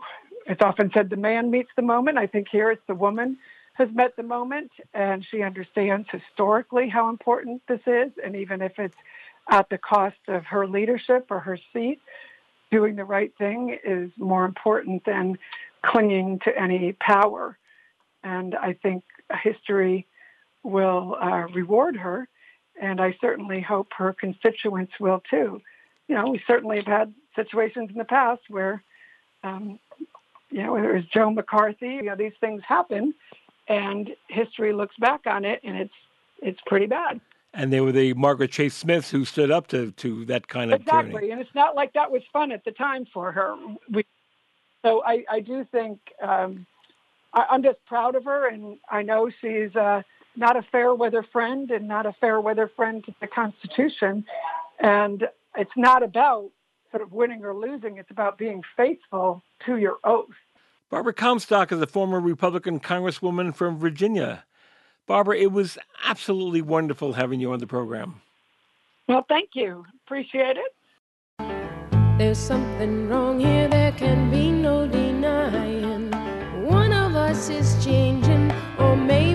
[0.47, 2.19] it's often said the man meets the moment.
[2.19, 3.39] I think here it's the woman
[3.75, 8.13] has met the moment and she understands historically how important this is.
[8.25, 8.97] And even if it's
[9.51, 12.01] at the cost of her leadership or her seat,
[12.71, 15.39] doing the right thing is more important than
[15.83, 17.59] clinging to any power.
[18.23, 19.05] And I think
[19.43, 20.07] history
[20.63, 22.29] will uh, reward her.
[22.81, 25.61] And I certainly hope her constituents will too.
[26.09, 28.83] You know, we certainly have had situations in the past where,
[29.45, 29.79] um,
[30.51, 33.15] you know, whether it was Joe McCarthy, you know, these things happen
[33.69, 35.95] and history looks back on it and it's
[36.43, 37.21] it's pretty bad.
[37.53, 40.83] And they were the Margaret Chase Smiths who stood up to, to that kind of
[40.83, 41.11] exactly.
[41.11, 41.31] tyranny.
[41.33, 43.57] And it's not like that was fun at the time for her.
[43.93, 44.05] We,
[44.83, 46.67] so I, I do think um,
[47.33, 50.03] I, I'm just proud of her, and I know she's uh,
[50.37, 54.25] not a fair weather friend and not a fair weather friend to the Constitution.
[54.79, 56.51] And it's not about
[56.91, 57.99] sort of winning or losing.
[57.99, 60.29] It's about being faithful to your oath.
[60.89, 64.45] Barbara Comstock is a former Republican Congresswoman from Virginia.
[65.11, 68.21] Barbara, it was absolutely wonderful having you on the program.
[69.09, 69.85] Well, thank you.
[70.07, 70.73] Appreciate it.
[72.17, 76.13] There's something wrong here, there can be no denying.
[76.65, 79.30] One of us is changing, or maybe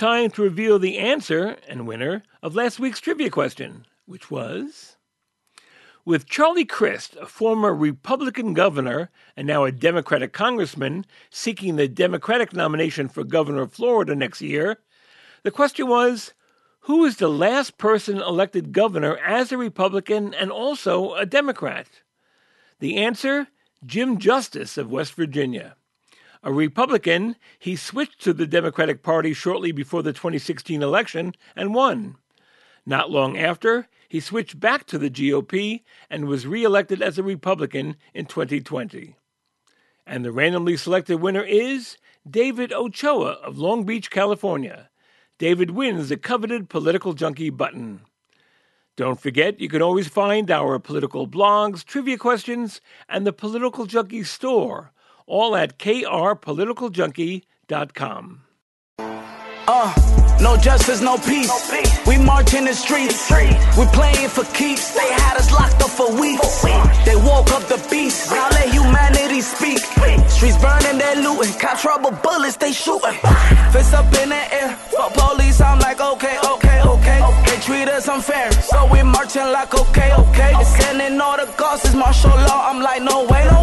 [0.00, 4.96] time to reveal the answer and winner of last week's trivia question, which was
[6.06, 12.54] With Charlie Crist, a former Republican governor and now a Democratic congressman, seeking the Democratic
[12.54, 14.78] nomination for governor of Florida next year,
[15.42, 16.32] the question was
[16.84, 21.88] Who is the last person elected governor as a Republican and also a Democrat?
[22.78, 23.48] The answer
[23.84, 25.76] Jim Justice of West Virginia.
[26.42, 32.16] A Republican, he switched to the Democratic Party shortly before the 2016 election and won.
[32.86, 37.96] Not long after, he switched back to the GOP and was reelected as a Republican
[38.14, 39.16] in 2020.
[40.06, 41.98] And the randomly selected winner is
[42.28, 44.88] David Ochoa of Long Beach, California.
[45.38, 48.00] David wins the coveted Political Junkie button.
[48.96, 54.24] Don't forget, you can always find our political blogs, trivia questions, and the Political Junkie
[54.24, 54.92] store,
[55.30, 58.40] all at krpoliticaljunkie.com.
[59.68, 59.94] Uh,
[60.40, 61.70] no justice, no peace.
[62.06, 63.30] We march in the streets.
[63.78, 64.90] We playing for keeps.
[64.94, 66.62] They had us locked up for weeks.
[67.04, 68.30] They woke up the beast.
[68.30, 69.78] Now let humanity speak.
[70.28, 71.52] Streets burning, they looting.
[71.60, 73.14] Cops rubber bullets, they shooting.
[73.70, 74.74] Fists up in the air.
[74.96, 77.20] Fuck police, I'm like, okay, okay, okay.
[77.46, 78.50] They treat us unfair.
[78.52, 80.52] So we marching like, okay, okay.
[80.56, 81.46] They sending all the
[81.84, 82.68] it's martial law.
[82.70, 83.59] I'm like, no way, no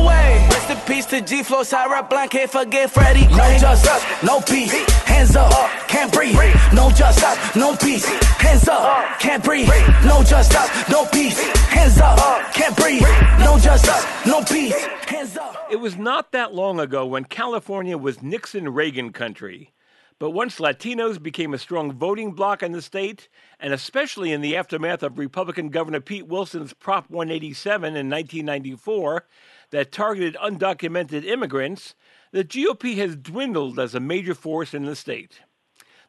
[0.87, 3.27] peace to G Flow, Sarah Blanc, can't forget Freddie.
[3.27, 4.71] No justice, no peace.
[5.03, 5.51] Hands up,
[5.87, 6.35] can't breathe.
[6.73, 8.05] No justice, no peace.
[8.05, 9.69] Hands up, can't breathe.
[10.05, 11.39] No justice, no peace.
[11.67, 13.01] Hands up, can't breathe.
[13.39, 14.85] No justice, no peace.
[15.07, 15.67] Hands up.
[15.69, 19.73] It was not that long ago when California was Nixon Reagan country.
[20.19, 24.55] But once Latinos became a strong voting bloc in the state, and especially in the
[24.55, 29.25] aftermath of Republican Governor Pete Wilson's Prop 187 in 1994
[29.71, 31.95] that targeted undocumented immigrants,
[32.31, 35.41] the GOP has dwindled as a major force in the state.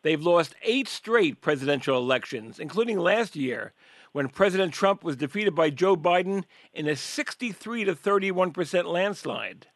[0.03, 3.73] They've lost eight straight presidential elections, including last year,
[4.13, 9.67] when President Trump was defeated by Joe Biden in a 63 to 31 percent landslide.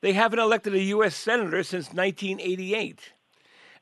[0.00, 1.16] They haven't elected a U.S.
[1.16, 3.12] Senator since 1988.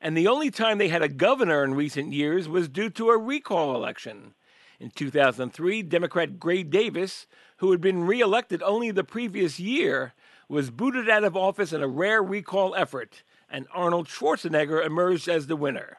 [0.01, 3.17] And the only time they had a governor in recent years was due to a
[3.17, 4.33] recall election.
[4.79, 10.13] In 2003, Democrat Gray Davis, who had been reelected only the previous year,
[10.49, 15.47] was booted out of office in a rare recall effort, and Arnold Schwarzenegger emerged as
[15.47, 15.97] the winner.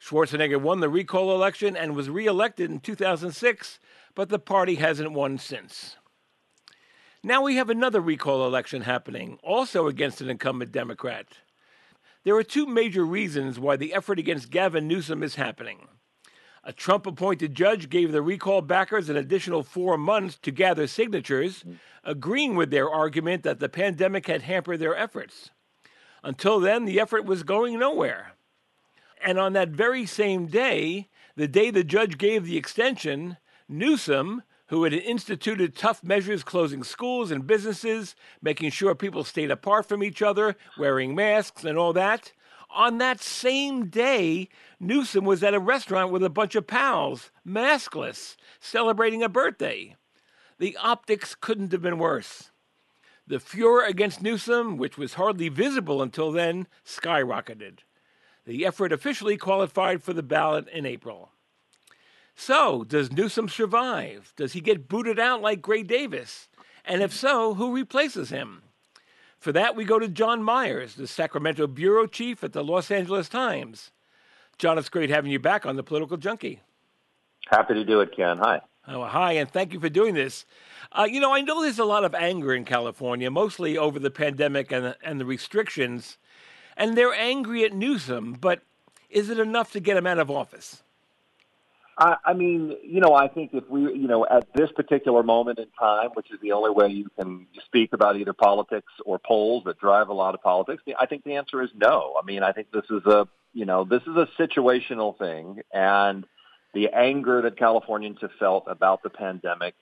[0.00, 3.78] Schwarzenegger won the recall election and was reelected in 2006,
[4.14, 5.96] but the party hasn't won since.
[7.22, 11.26] Now we have another recall election happening, also against an incumbent Democrat.
[12.24, 15.86] There are two major reasons why the effort against Gavin Newsom is happening.
[16.64, 21.62] A Trump appointed judge gave the recall backers an additional four months to gather signatures,
[21.62, 21.74] hmm.
[22.04, 25.50] agreeing with their argument that the pandemic had hampered their efforts.
[26.22, 28.32] Until then, the effort was going nowhere.
[29.24, 34.84] And on that very same day, the day the judge gave the extension, Newsom, who
[34.84, 40.22] had instituted tough measures closing schools and businesses, making sure people stayed apart from each
[40.22, 42.32] other, wearing masks, and all that,
[42.74, 44.48] on that same day,
[44.80, 49.96] Newsom was at a restaurant with a bunch of pals, maskless, celebrating a birthday.
[50.58, 52.50] The optics couldn't have been worse.
[53.26, 57.80] The furor against Newsom, which was hardly visible until then, skyrocketed.
[58.44, 61.30] The effort officially qualified for the ballot in April.
[62.34, 64.32] So, does Newsom survive?
[64.36, 66.48] Does he get booted out like Gray Davis?
[66.84, 68.62] And if so, who replaces him?
[69.42, 73.28] For that, we go to John Myers, the Sacramento bureau chief at the Los Angeles
[73.28, 73.90] Times.
[74.56, 76.60] John, it's great having you back on the Political Junkie.
[77.50, 78.38] Happy to do it, Ken.
[78.38, 78.60] Hi.
[78.86, 80.46] Oh, hi, and thank you for doing this.
[80.92, 84.12] Uh, you know, I know there's a lot of anger in California, mostly over the
[84.12, 86.18] pandemic and, and the restrictions,
[86.76, 88.62] and they're angry at Newsom, but
[89.10, 90.84] is it enough to get him out of office?
[91.98, 95.58] I, I mean, you know, I think if we, you know, at this particular moment
[95.58, 99.64] in time, which is the only way you can speak about either politics or polls
[99.66, 102.14] that drive a lot of politics, I think the answer is no.
[102.20, 106.24] I mean, I think this is a, you know, this is a situational thing, and
[106.72, 109.74] the anger that Californians have felt about the pandemic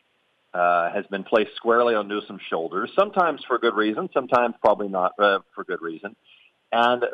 [0.52, 5.12] uh, has been placed squarely on Newsom's shoulders, sometimes for good reason, sometimes probably not
[5.20, 6.16] uh, for good reason.
[6.72, 7.04] And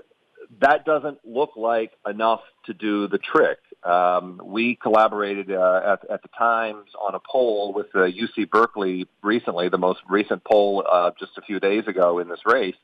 [0.61, 3.59] that doesn't look like enough to do the trick.
[3.85, 9.07] Um, we collaborated uh, at, at the Times on a poll with uh, UC Berkeley
[9.23, 12.75] recently, the most recent poll uh, just a few days ago in this race,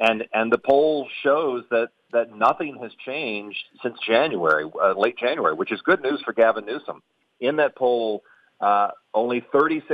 [0.00, 5.54] and and the poll shows that that nothing has changed since January, uh, late January,
[5.54, 7.02] which is good news for Gavin Newsom.
[7.40, 8.22] In that poll,
[8.60, 9.90] uh, only 36%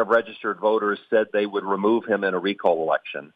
[0.00, 3.32] of registered voters said they would remove him in a recall election.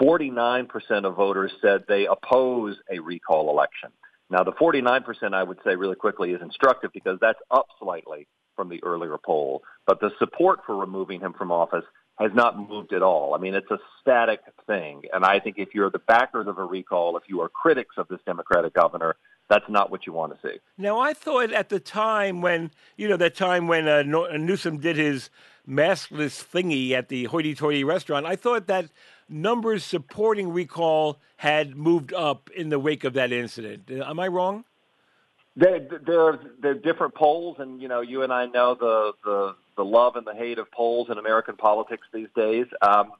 [0.00, 0.68] 49%
[1.04, 3.90] of voters said they oppose a recall election.
[4.30, 8.68] Now, the 49% I would say really quickly is instructive because that's up slightly from
[8.68, 9.62] the earlier poll.
[9.86, 11.84] But the support for removing him from office
[12.18, 13.34] has not moved at all.
[13.34, 15.02] I mean, it's a static thing.
[15.12, 18.06] And I think if you're the backers of a recall, if you are critics of
[18.08, 19.16] this Democratic governor,
[19.50, 20.58] that's not what you want to see.
[20.78, 24.96] Now, I thought at the time when, you know, that time when uh, Newsom did
[24.96, 25.28] his
[25.68, 28.26] maskless thingy at the hoity-toity restaurant.
[28.26, 28.86] I thought that
[29.28, 33.90] numbers supporting recall had moved up in the wake of that incident.
[33.90, 34.64] Am I wrong?
[35.56, 39.56] There, there, there are different polls, and you know, you and I know the the
[39.76, 42.66] the love and the hate of polls in American politics these days.
[42.82, 43.12] Um,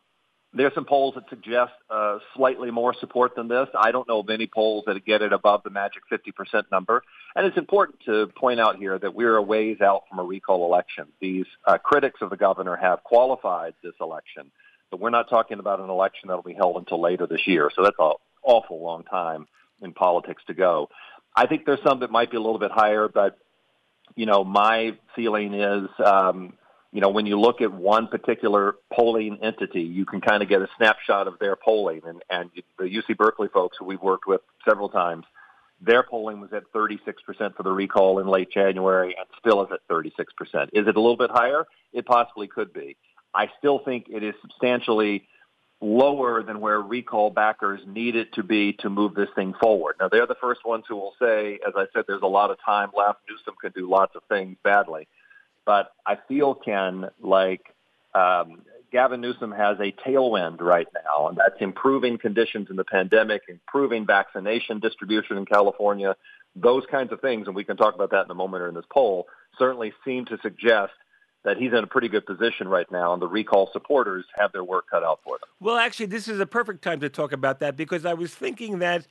[0.54, 3.68] there's some polls that suggest uh, slightly more support than this.
[3.76, 7.02] I don't know of any polls that get it above the magic 50% number.
[7.34, 10.64] And it's important to point out here that we're a ways out from a recall
[10.64, 11.06] election.
[11.20, 14.52] These uh, critics of the governor have qualified this election,
[14.94, 17.68] but we're not talking about an election that will be held until later this year.
[17.74, 18.12] So that's an
[18.44, 19.48] awful long time
[19.82, 20.88] in politics to go.
[21.34, 23.36] I think there's some that might be a little bit higher, but
[24.14, 26.52] you know, my feeling is um,
[26.92, 30.62] you know, when you look at one particular polling entity, you can kind of get
[30.62, 32.02] a snapshot of their polling.
[32.06, 35.24] And, and the UC Berkeley folks who we've worked with several times,
[35.80, 39.80] their polling was at 36% for the recall in late January and still is at
[39.88, 40.12] 36%.
[40.72, 41.64] Is it a little bit higher?
[41.92, 42.96] It possibly could be.
[43.34, 45.26] I still think it is substantially
[45.80, 49.96] lower than where recall backers need it to be to move this thing forward.
[50.00, 52.58] Now, they're the first ones who will say, as I said, there's a lot of
[52.64, 53.20] time left.
[53.28, 55.08] Newsom can do lots of things badly.
[55.66, 57.62] But I feel, Ken, like
[58.14, 58.62] um,
[58.92, 64.06] Gavin Newsom has a tailwind right now, and that's improving conditions in the pandemic, improving
[64.06, 66.14] vaccination distribution in California,
[66.54, 68.74] those kinds of things, and we can talk about that in a moment or in
[68.74, 69.26] this poll,
[69.58, 70.92] certainly seem to suggest
[71.44, 74.64] that he's in a pretty good position right now, and the recall supporters have their
[74.64, 75.48] work cut out for them.
[75.60, 78.78] Well, actually, this is a perfect time to talk about that because I was thinking
[78.78, 79.06] that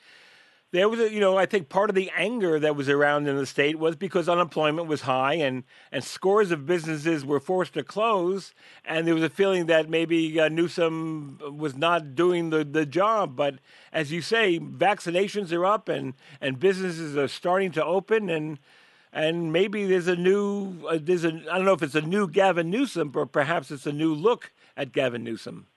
[0.72, 3.38] there was, a, you know, I think part of the anger that was around in
[3.38, 7.84] the state was because unemployment was high and, and scores of businesses were forced to
[7.84, 8.56] close.
[8.84, 13.36] And there was a feeling that maybe uh, Newsom was not doing the, the job.
[13.36, 13.60] But
[13.92, 18.32] as you say, vaccinations are up and, and businesses are starting to open.
[18.32, 18.58] And,
[19.14, 22.28] and maybe there's a new, uh, there's a, I don't know if it's a new
[22.28, 25.68] Gavin Newsom, or perhaps it's a new look at Gavin Newsom.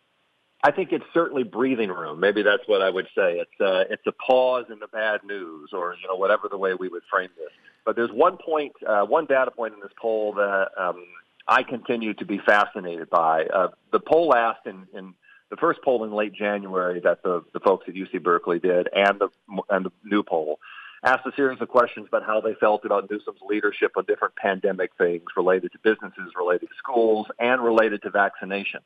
[0.62, 2.18] I think it's certainly breathing room.
[2.18, 3.39] Maybe that's what I would say.
[3.39, 6.74] It's uh, it's a pause in the bad news, or you know whatever the way
[6.74, 7.51] we would frame this.
[7.84, 11.05] But there's one point, uh, one data point in this poll that um,
[11.47, 13.45] I continue to be fascinated by.
[13.45, 15.14] Uh, the poll asked in, in
[15.51, 19.20] the first poll in late January that the, the folks at UC Berkeley did, and
[19.20, 19.28] the
[19.68, 20.59] and the new poll
[21.05, 24.90] asked a series of questions about how they felt about Newsom's leadership on different pandemic
[24.97, 28.84] things related to businesses, related to schools, and related to vaccinations.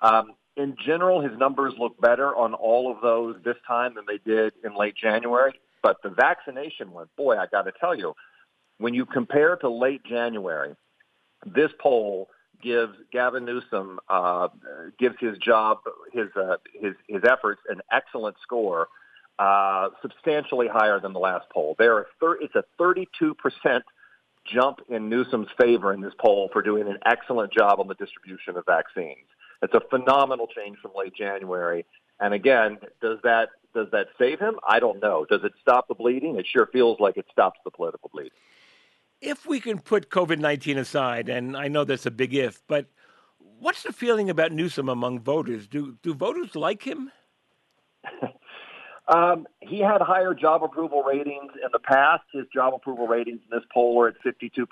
[0.00, 4.18] Um, in general, his numbers look better on all of those this time than they
[4.18, 5.52] did in late January.
[5.82, 8.14] But the vaccination one, boy, I got to tell you,
[8.78, 10.74] when you compare to late January,
[11.44, 12.28] this poll
[12.62, 14.48] gives Gavin Newsom uh,
[14.98, 15.78] gives his job,
[16.12, 18.88] his uh, his his efforts, an excellent score,
[19.38, 21.76] uh, substantially higher than the last poll.
[21.78, 23.84] There are thir- it's a 32 percent
[24.46, 28.56] jump in Newsom's favor in this poll for doing an excellent job on the distribution
[28.56, 29.26] of vaccines.
[29.62, 31.84] It's a phenomenal change from late January.
[32.20, 34.58] And again, does that does that save him?
[34.66, 35.26] I don't know.
[35.28, 36.38] Does it stop the bleeding?
[36.38, 38.32] It sure feels like it stops the political bleeding.
[39.20, 42.86] If we can put COVID nineteen aside, and I know that's a big if, but
[43.38, 45.66] what's the feeling about Newsom among voters?
[45.66, 47.10] Do do voters like him?
[49.08, 52.24] Um, he had higher job approval ratings in the past.
[52.32, 54.66] His job approval ratings in this poll were at 52%.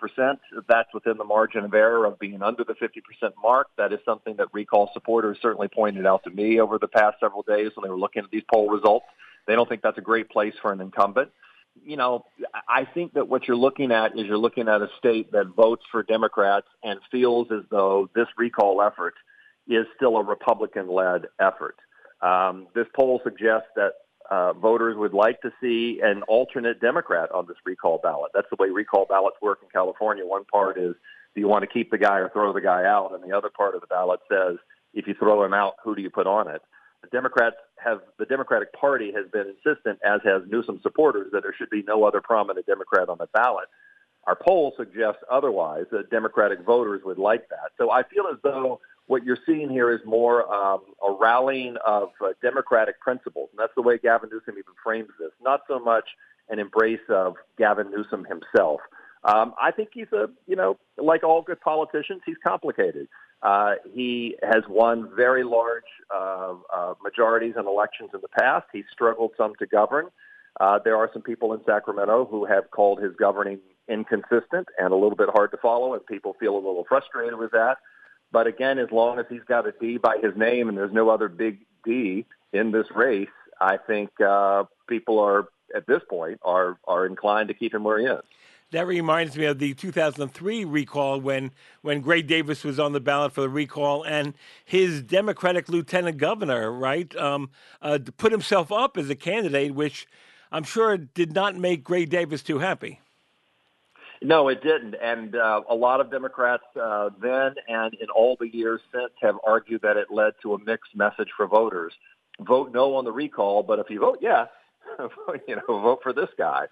[0.68, 3.68] That's within the margin of error of being under the 50% mark.
[3.78, 7.42] That is something that recall supporters certainly pointed out to me over the past several
[7.42, 9.06] days when they were looking at these poll results.
[9.46, 11.30] They don't think that's a great place for an incumbent.
[11.84, 12.24] You know,
[12.68, 15.84] I think that what you're looking at is you're looking at a state that votes
[15.92, 19.14] for Democrats and feels as though this recall effort
[19.68, 21.76] is still a Republican-led effort.
[22.20, 23.92] Um, this poll suggests that
[24.30, 28.30] uh, voters would like to see an alternate Democrat on this recall ballot.
[28.34, 30.24] That's the way recall ballots work in California.
[30.24, 30.94] One part is
[31.34, 33.12] do you want to keep the guy or throw the guy out?
[33.12, 34.56] And the other part of the ballot says
[34.94, 36.62] if you throw him out, who do you put on it?
[37.02, 41.54] The Democrats have the Democratic Party has been insistent, as has Newsom supporters, that there
[41.56, 43.66] should be no other prominent Democrat on the ballot.
[44.26, 47.72] Our poll suggests otherwise that Democratic voters would like that.
[47.76, 52.08] So I feel as though what you're seeing here is more um, a rallying of
[52.22, 55.30] uh, democratic principles, and that's the way Gavin Newsom even frames this.
[55.42, 56.04] Not so much
[56.48, 58.80] an embrace of Gavin Newsom himself.
[59.24, 63.08] Um, I think he's a, you know, like all good politicians, he's complicated.
[63.42, 65.82] Uh, he has won very large
[66.14, 68.66] uh, uh, majorities in elections in the past.
[68.72, 70.08] He's struggled some to govern.
[70.60, 74.94] Uh, there are some people in Sacramento who have called his governing inconsistent and a
[74.94, 77.76] little bit hard to follow, and people feel a little frustrated with that.
[78.34, 81.08] But again, as long as he's got a D by his name and there's no
[81.08, 83.28] other big D in this race,
[83.60, 88.00] I think uh, people are at this point are are inclined to keep him where
[88.00, 88.24] he is.
[88.72, 93.30] That reminds me of the 2003 recall when when Gray Davis was on the ballot
[93.30, 97.50] for the recall, and his Democratic lieutenant governor, right, um,
[97.82, 100.08] uh, put himself up as a candidate, which
[100.50, 102.98] I'm sure did not make Gray Davis too happy.
[104.24, 104.94] No, it didn't.
[104.94, 109.34] And uh, a lot of Democrats uh, then and in all the years since have
[109.46, 111.92] argued that it led to a mixed message for voters.
[112.40, 114.48] Vote no on the recall, but if you vote yes,
[115.46, 116.64] you know, vote for this guy.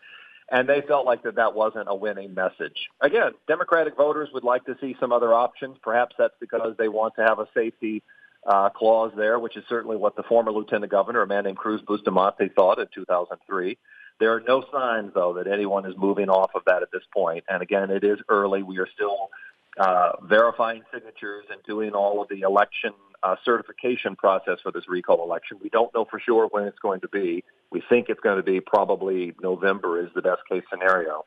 [0.50, 2.88] And they felt like that that wasn't a winning message.
[3.02, 5.76] Again, Democratic voters would like to see some other options.
[5.82, 8.02] Perhaps that's because they want to have a safety
[8.46, 11.82] uh, clause there, which is certainly what the former lieutenant governor, a man named Cruz
[11.86, 13.76] Bustamante, thought in 2003.
[14.20, 17.44] There are no signs, though, that anyone is moving off of that at this point.
[17.48, 18.62] And again, it is early.
[18.62, 19.30] We are still
[19.78, 22.92] uh, verifying signatures and doing all of the election
[23.22, 25.58] uh, certification process for this recall election.
[25.62, 27.44] We don't know for sure when it's going to be.
[27.70, 31.24] We think it's going to be probably November is the best case scenario.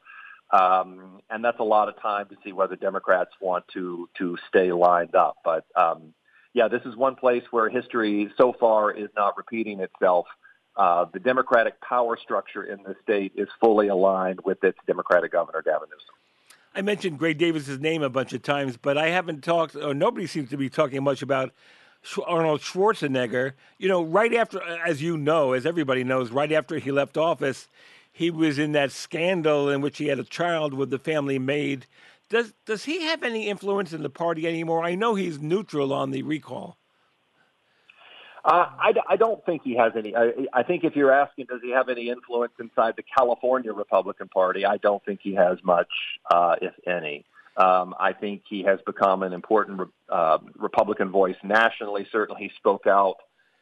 [0.52, 4.72] Um, and that's a lot of time to see whether Democrats want to to stay
[4.72, 5.38] lined up.
[5.44, 6.14] But um,
[6.54, 10.28] yeah, this is one place where history so far is not repeating itself.
[10.78, 15.62] Uh, the Democratic power structure in the state is fully aligned with its Democratic governor,
[15.62, 16.16] Gavin Newsom.
[16.74, 20.28] I mentioned Gray Davis's name a bunch of times, but I haven't talked, or nobody
[20.28, 21.54] seems to be talking much about
[22.28, 23.54] Arnold Schwarzenegger.
[23.78, 27.70] You know, right after, as you know, as everybody knows, right after he left office,
[28.12, 31.88] he was in that scandal in which he had a child with the family maid.
[32.28, 34.84] Does does he have any influence in the party anymore?
[34.84, 36.78] I know he's neutral on the recall.
[38.46, 40.16] Uh, I, I don't think he has any.
[40.16, 44.28] I, I think if you're asking, does he have any influence inside the California Republican
[44.28, 44.68] Party?
[44.68, 45.90] I don't think he has much,
[46.30, 47.26] uh, if any.
[47.58, 52.06] Um, I think he has become an important uh, Republican voice nationally.
[52.12, 53.16] Certainly, he spoke out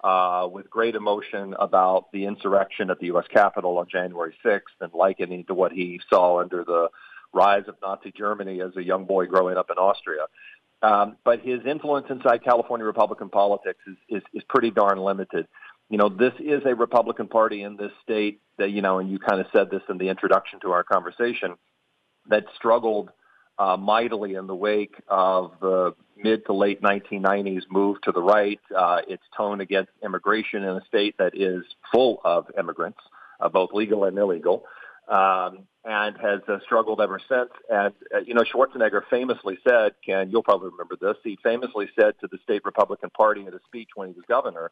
[0.03, 3.25] uh, with great emotion about the insurrection at the U.S.
[3.33, 6.89] Capitol on January 6th and likening to what he saw under the
[7.33, 10.25] rise of Nazi Germany as a young boy growing up in Austria.
[10.83, 15.47] Um, but his influence inside California Republican politics is, is, is pretty darn limited.
[15.89, 19.17] You know, this is a Republican Party in this state that, you know, and you
[19.17, 21.55] kind of said this in the introduction to our conversation,
[22.27, 23.11] that struggled
[23.57, 28.59] uh, mightily in the wake of the mid to late 1990s move to the right,
[28.77, 31.63] uh, its tone against immigration in a state that is
[31.93, 32.99] full of immigrants,
[33.39, 34.65] uh, both legal and illegal
[35.07, 37.49] um, and has uh, struggled ever since.
[37.69, 42.13] And, uh, you know, Schwarzenegger famously said, Ken, you'll probably remember this, he famously said
[42.21, 44.71] to the state Republican Party at a speech when he was governor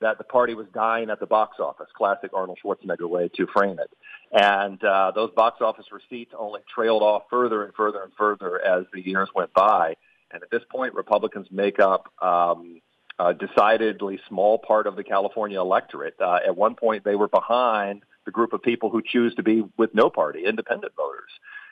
[0.00, 3.78] that the party was dying at the box office, classic Arnold Schwarzenegger way to frame
[3.78, 3.90] it.
[4.32, 8.84] And uh, those box office receipts only trailed off further and further and further as
[8.92, 9.96] the years went by.
[10.30, 12.80] And at this point, Republicans make up um,
[13.18, 16.16] a decidedly small part of the California electorate.
[16.20, 19.64] Uh, at one point, they were behind– the group of people who choose to be
[19.78, 21.30] with no party, independent voters.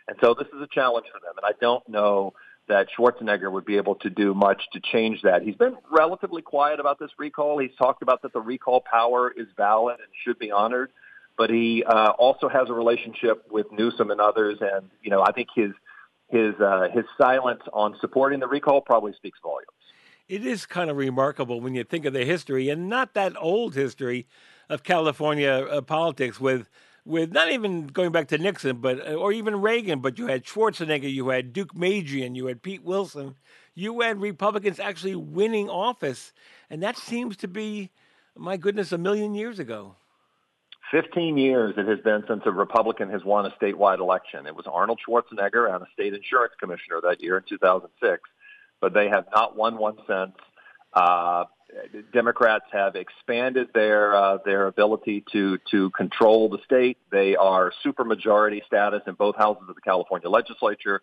[0.09, 1.35] And so this is a challenge for them.
[1.37, 2.33] And I don't know
[2.69, 5.43] that Schwarzenegger would be able to do much to change that.
[5.43, 7.59] He's been relatively quiet about this recall.
[7.59, 10.91] He's talked about that the recall power is valid and should be honored,
[11.37, 14.59] but he uh, also has a relationship with Newsom and others.
[14.61, 15.73] And you know, I think his
[16.29, 19.69] his uh, his silence on supporting the recall probably speaks volumes.
[20.27, 23.75] It is kind of remarkable when you think of the history, and not that old
[23.75, 24.27] history
[24.75, 26.69] of California uh, politics with
[27.07, 30.45] with not even going back to Nixon, but uh, or even Reagan, but you had
[30.45, 33.37] Schwarzenegger, you had Deukmejian, you had Pete Wilson,
[33.75, 36.33] you had Republicans actually winning office,
[36.71, 37.91] and that seems to be,
[38.37, 39.95] my goodness, a million years ago.
[40.91, 44.47] 15 years it has been since a Republican has won a statewide election.
[44.47, 48.23] It was Arnold Schwarzenegger and a state insurance commissioner that year in 2006,
[48.81, 50.33] but they have not won one since.
[50.93, 51.45] Uh,
[52.13, 56.99] Democrats have expanded their uh, their ability to to control the state.
[57.11, 61.03] They are supermajority status in both houses of the California legislature.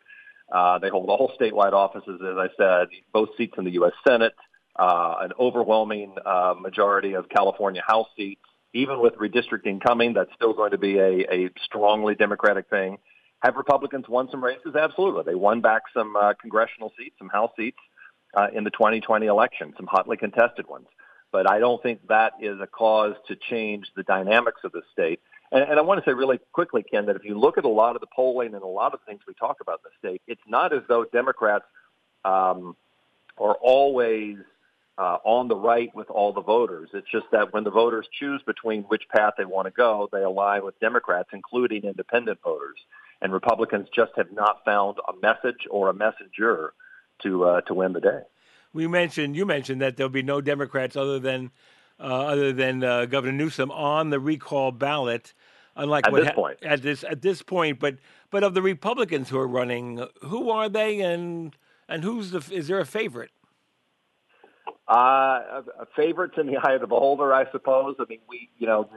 [0.51, 3.93] Uh, they hold all statewide offices, as I said, both seats in the U.S.
[4.05, 4.33] Senate,
[4.75, 8.41] uh, an overwhelming uh, majority of California House seats.
[8.73, 12.97] Even with redistricting coming, that's still going to be a, a strongly Democratic thing.
[13.43, 14.75] Have Republicans won some races?
[14.75, 15.23] Absolutely.
[15.25, 17.77] They won back some uh, congressional seats, some House seats
[18.33, 20.87] uh, in the 2020 election, some hotly contested ones.
[21.31, 25.21] But I don't think that is a cause to change the dynamics of the state.
[25.51, 27.69] And, and I want to say really quickly, Ken, that if you look at a
[27.69, 30.09] lot of the polling and a lot of the things we talk about in the
[30.09, 31.65] state, it's not as though Democrats
[32.25, 32.75] um,
[33.37, 34.37] are always
[34.97, 36.89] uh, on the right with all the voters.
[36.93, 40.23] It's just that when the voters choose between which path they want to go, they
[40.23, 42.77] align with Democrats, including independent voters.
[43.21, 46.73] And Republicans just have not found a message or a messenger
[47.23, 48.21] to uh, to win the day.
[48.73, 51.51] We mentioned you mentioned that there'll be no Democrats other than
[51.99, 55.33] uh, other than uh, Governor Newsom on the recall ballot.
[55.75, 56.57] Unlike At what this point.
[56.63, 57.95] at this at this point, but
[58.29, 61.55] but of the Republicans who are running, who are they, and
[61.87, 63.31] and who's the is there a favorite?
[64.91, 65.61] Uh,
[65.95, 67.95] favorites in the eye of the beholder, I suppose.
[67.97, 68.89] I mean, we, you know,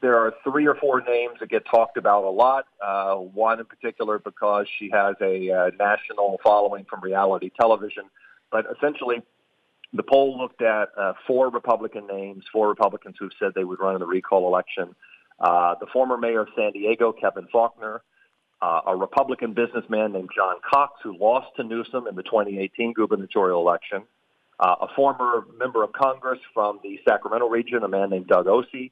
[0.00, 2.64] there are three or four names that get talked about a lot.
[2.82, 8.04] Uh, one in particular because she has a uh, national following from reality television.
[8.50, 9.16] But essentially,
[9.92, 13.94] the poll looked at uh, four Republican names, four Republicans who've said they would run
[13.94, 14.94] in the recall election.
[15.38, 17.98] Uh, the former mayor of San Diego, Kevin Faulconer,
[18.62, 23.60] uh, a Republican businessman named John Cox, who lost to Newsom in the 2018 gubernatorial
[23.60, 24.04] election,
[24.58, 28.90] uh, a former member of Congress from the Sacramento region, a man named Doug Ose,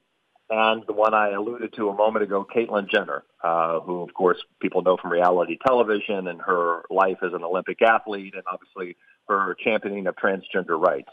[0.49, 4.37] and the one I alluded to a moment ago, Caitlyn Jenner, uh, who, of course,
[4.61, 8.95] people know from reality television and her life as an Olympic athlete and obviously
[9.27, 11.09] her championing of transgender rights.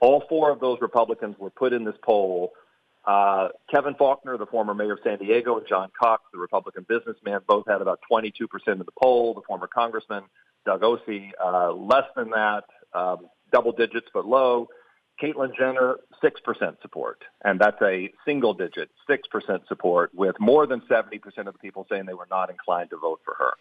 [0.00, 2.52] All four of those Republicans were put in this poll.
[3.04, 7.40] Uh, Kevin Faulconer, the former mayor of San Diego, and John Cox, the Republican businessman,
[7.48, 8.30] both had about 22%
[8.68, 9.34] of the poll.
[9.34, 10.22] The former congressman,
[10.64, 11.00] Doug Ose,
[11.44, 12.64] uh, less than that.
[12.94, 14.68] Um, double digits but low.
[15.22, 17.22] Caitlyn Jenner, 6% support.
[17.44, 22.06] And that's a single digit, 6% support with more than 70% of the people saying
[22.06, 23.54] they were not inclined to vote for her.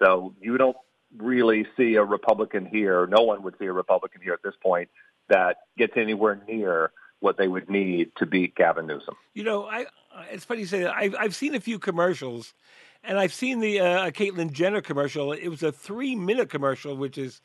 [0.00, 0.76] So you don't
[1.16, 3.06] really see a Republican here.
[3.06, 4.88] No one would see a Republican here at this point
[5.28, 6.90] that gets anywhere near
[7.20, 9.14] what they would need to beat Gavin Newsom.
[9.32, 9.86] You know, I
[10.30, 10.94] it's funny you say that.
[10.94, 12.54] I've I've seen a few commercials,
[13.02, 15.32] and I've seen the uh, Caitlyn Jenner commercial.
[15.32, 17.40] It was a three minute commercial, which is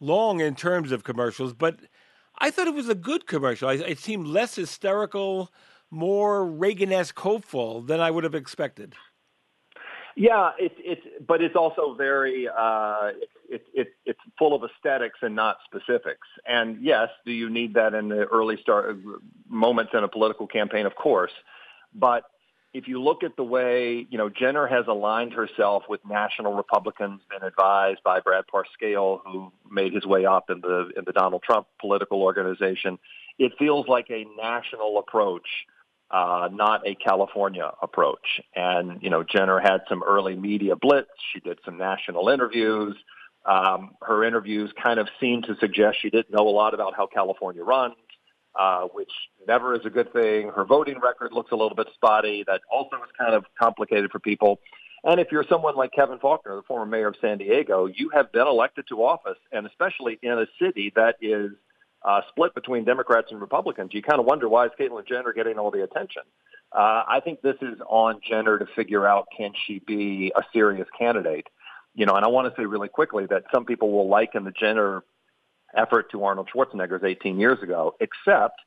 [0.00, 1.78] long in terms of commercials, but
[2.38, 3.68] I thought it was a good commercial.
[3.68, 5.52] I, it seemed less hysterical,
[5.90, 8.94] more Reagan-esque hopeful than I would have expected.
[10.16, 13.10] Yeah, it's it's, but it's also very uh,
[13.48, 16.26] it's it's full of aesthetics and not specifics.
[16.46, 18.98] And yes, do you need that in the early start
[19.48, 20.86] moments in a political campaign?
[20.86, 21.32] Of course,
[21.94, 22.24] but
[22.72, 27.20] if you look at the way, you know, Jenner has aligned herself with national Republicans,
[27.28, 31.42] been advised by Brad Parscale, who made his way up in the in the Donald
[31.42, 32.98] Trump political organization.
[33.38, 35.48] It feels like a national approach,
[36.10, 38.40] uh, not a California approach.
[38.54, 41.10] And you know, Jenner had some early media blitz.
[41.32, 42.96] She did some national interviews.
[43.44, 47.06] Um, her interviews kind of seemed to suggest she didn't know a lot about how
[47.06, 47.96] California runs
[48.58, 49.10] uh, which
[49.46, 50.50] never is a good thing.
[50.54, 52.44] Her voting record looks a little bit spotty.
[52.46, 54.60] That also is kind of complicated for people.
[55.02, 58.32] And if you're someone like Kevin Faulconer, the former mayor of San Diego, you have
[58.32, 61.52] been elected to office, and especially in a city that is
[62.02, 65.58] uh, split between Democrats and Republicans, you kind of wonder why is Caitlyn Jenner getting
[65.58, 66.22] all the attention.
[66.72, 70.86] Uh, I think this is on Jenner to figure out can she be a serious
[70.98, 71.46] candidate.
[71.94, 74.52] You know, and I want to say really quickly that some people will liken the
[74.52, 75.02] Jenner
[75.76, 78.60] effort to Arnold Schwarzenegger's 18 years ago, except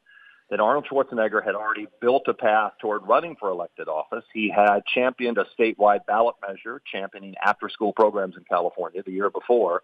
[0.49, 4.23] that Arnold Schwarzenegger had already built a path toward running for elected office.
[4.33, 9.29] He had championed a statewide ballot measure championing after school programs in California the year
[9.29, 9.81] before.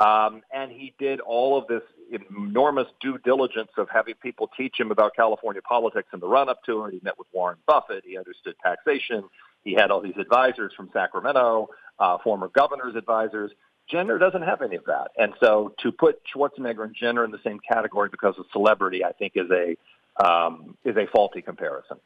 [0.00, 4.90] Um, and he did all of this enormous due diligence of having people teach him
[4.90, 6.94] about California politics in the run up to it.
[6.94, 8.02] He met with Warren Buffett.
[8.06, 9.24] He understood taxation.
[9.62, 13.50] He had all these advisors from Sacramento, uh, former governor's advisors.
[13.90, 15.10] Jenner doesn't have any of that.
[15.18, 19.12] And so to put Schwarzenegger and Jenner in the same category because of celebrity, I
[19.12, 19.76] think is a
[20.24, 21.98] um, is a faulty comparison.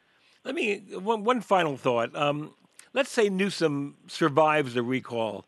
[0.43, 2.15] Let me one, one final thought.
[2.15, 2.51] Um,
[2.93, 5.45] let's say Newsom survives the recall.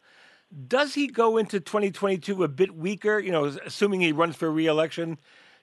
[0.67, 3.19] Does he go into 2022 a bit weaker?
[3.19, 5.17] You know, assuming he runs for reelection,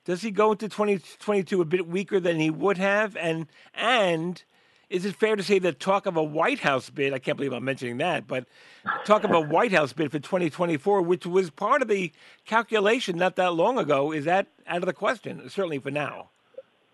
[0.05, 3.17] does he go into 2022 a bit weaker than he would have?
[3.17, 4.43] And and
[4.95, 7.53] is it fair to say that talk of a White House bid, I can't believe
[7.53, 8.47] I'm mentioning that, but
[9.05, 12.13] talk of a White House bid for 2024, which was part of the
[12.45, 16.29] calculation not that long ago, is that out of the question, certainly for now?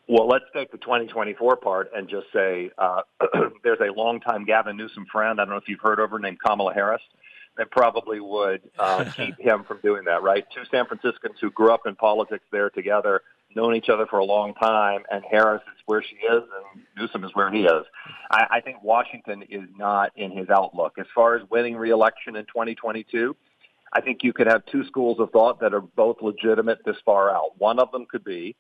[0.09, 3.03] Well, let's take the 2024 part and just say uh,
[3.63, 5.39] there's a longtime Gavin Newsom friend.
[5.39, 7.03] I don't know if you've heard of her named Kamala Harris.
[7.59, 10.47] That probably would uh, keep him from doing that, right?
[10.55, 13.21] Two San Franciscans who grew up in politics there together
[13.55, 17.25] known each other for a long time, and Harris is where she is, and Newsom
[17.25, 17.85] is where he is.
[18.31, 20.95] I, I think Washington is not in his outlook.
[21.01, 23.35] As far as winning reelection in 2022,
[23.93, 27.29] I think you could have two schools of thought that are both legitimate this far
[27.29, 27.59] out.
[27.59, 28.55] One of them could be,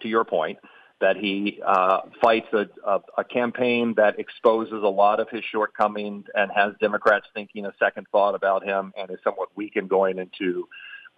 [0.00, 0.58] to your point,
[1.00, 6.24] that he uh, fights a, a, a campaign that exposes a lot of his shortcomings
[6.34, 10.66] and has Democrats thinking a second thought about him and is somewhat weakened going into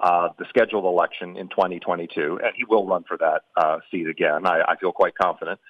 [0.01, 4.47] uh, the scheduled election in 2022, and he will run for that uh, seat again.
[4.47, 5.61] I, I feel quite confident.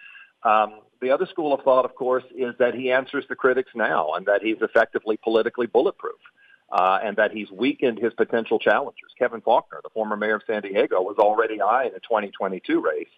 [0.43, 4.13] Um, the other school of thought, of course, is that he answers the critics now,
[4.15, 6.21] and that he's effectively politically bulletproof,
[6.71, 9.11] uh, and that he's weakened his potential challengers.
[9.19, 13.09] Kevin Faulconer, the former mayor of San Diego, was already eyeing a 2022 race.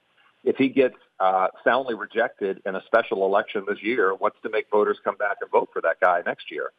[0.45, 4.69] If he gets uh, soundly rejected in a special election this year what's to make
[4.71, 6.73] voters come back and vote for that guy next year.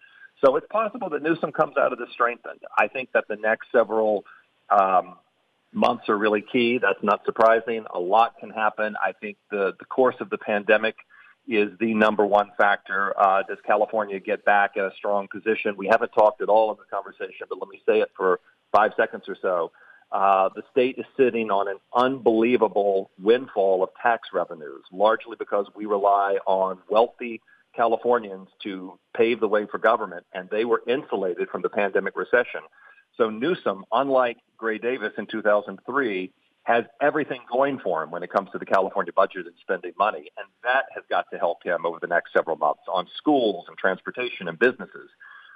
[0.43, 2.59] So it's possible that Newsom comes out of this strengthened.
[2.77, 4.25] I think that the next several
[4.69, 5.15] um,
[5.71, 6.79] months are really key.
[6.81, 7.85] That's not surprising.
[7.93, 8.95] A lot can happen.
[9.01, 10.95] I think the, the course of the pandemic
[11.47, 13.13] is the number one factor.
[13.19, 15.75] Uh, does California get back in a strong position?
[15.77, 18.39] We haven't talked at all in the conversation, but let me say it for
[18.71, 19.71] five seconds or so.
[20.11, 25.85] Uh, the state is sitting on an unbelievable windfall of tax revenues, largely because we
[25.85, 27.41] rely on wealthy
[27.75, 32.61] Californians to pave the way for government, and they were insulated from the pandemic recession.
[33.17, 36.31] So Newsom, unlike Gray Davis in 2003,
[36.63, 40.29] has everything going for him when it comes to the California budget and spending money,
[40.37, 43.77] and that has got to help him over the next several months on schools and
[43.77, 45.09] transportation and businesses.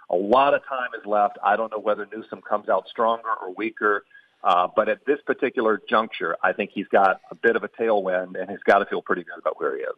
[0.10, 1.38] A lot of time is left.
[1.44, 4.04] I don't know whether Newsom comes out stronger or weaker.
[4.44, 8.40] Uh, but at this particular juncture, I think he's got a bit of a tailwind
[8.40, 9.98] and he's got to feel pretty good about where he is.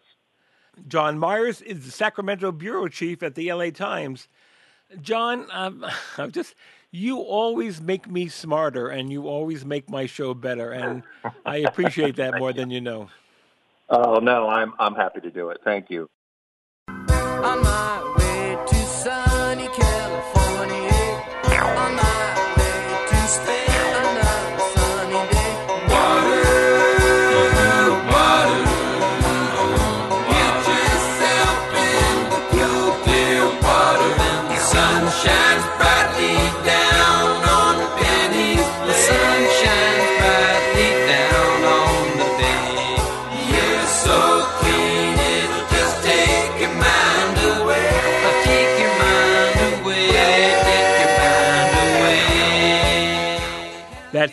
[0.87, 4.27] John Myers is the Sacramento bureau chief at the LA Times.
[5.01, 5.85] John, um,
[6.17, 6.55] I'm just
[6.91, 11.03] you always make me smarter and you always make my show better and
[11.45, 13.09] I appreciate that more than you know.
[13.89, 15.59] Oh no, I'm I'm happy to do it.
[15.63, 16.09] Thank you.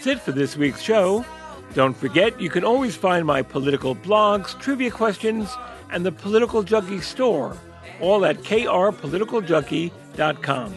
[0.06, 1.26] That's it for this week's show.
[1.74, 5.52] Don't forget, you can always find my political blogs, trivia questions,
[5.90, 7.56] and the Political Junkie store,
[8.00, 10.74] all at krpoliticaljunkie.com.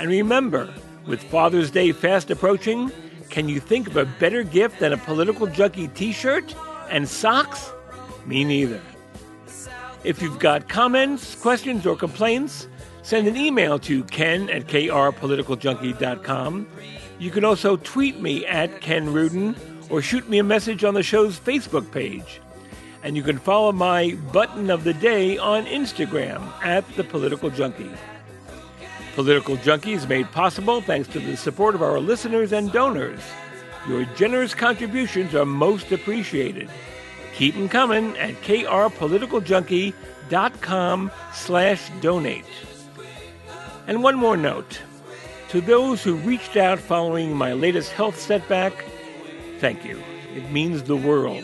[0.00, 0.74] And remember,
[1.06, 2.90] with Father's Day fast approaching,
[3.30, 6.52] can you think of a better gift than a Political Junkie t shirt
[6.90, 7.70] and socks?
[8.26, 8.80] Me neither.
[10.02, 12.66] If you've got comments, questions, or complaints,
[13.02, 16.66] send an email to ken at krpoliticaljunkie.com.
[17.18, 19.54] You can also tweet me at Ken Rudin
[19.90, 22.40] or shoot me a message on the show's Facebook page.
[23.02, 27.90] And you can follow my button of the day on Instagram at The Political Junkie.
[29.14, 33.20] Political Junkie is made possible thanks to the support of our listeners and donors.
[33.88, 36.70] Your generous contributions are most appreciated.
[37.34, 42.44] Keep them coming at krpoliticaljunkie.com slash donate.
[43.86, 44.80] And one more note.
[45.48, 48.84] To those who reached out following my latest health setback,
[49.60, 49.98] thank you.
[50.34, 51.42] It means the world.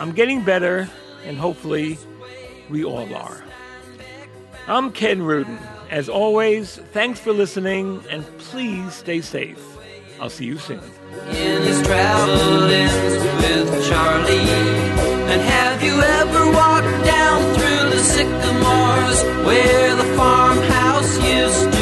[0.00, 0.90] I'm getting better,
[1.24, 1.96] and hopefully,
[2.68, 3.44] we all are.
[4.66, 5.58] I'm Ken Rudin.
[5.90, 9.64] As always, thanks for listening, and please stay safe.
[10.20, 10.80] I'll see you soon.
[11.30, 11.62] in
[13.70, 14.40] with Charlie.
[15.30, 21.79] And have you ever walked down through the sycamores where the farmhouse used to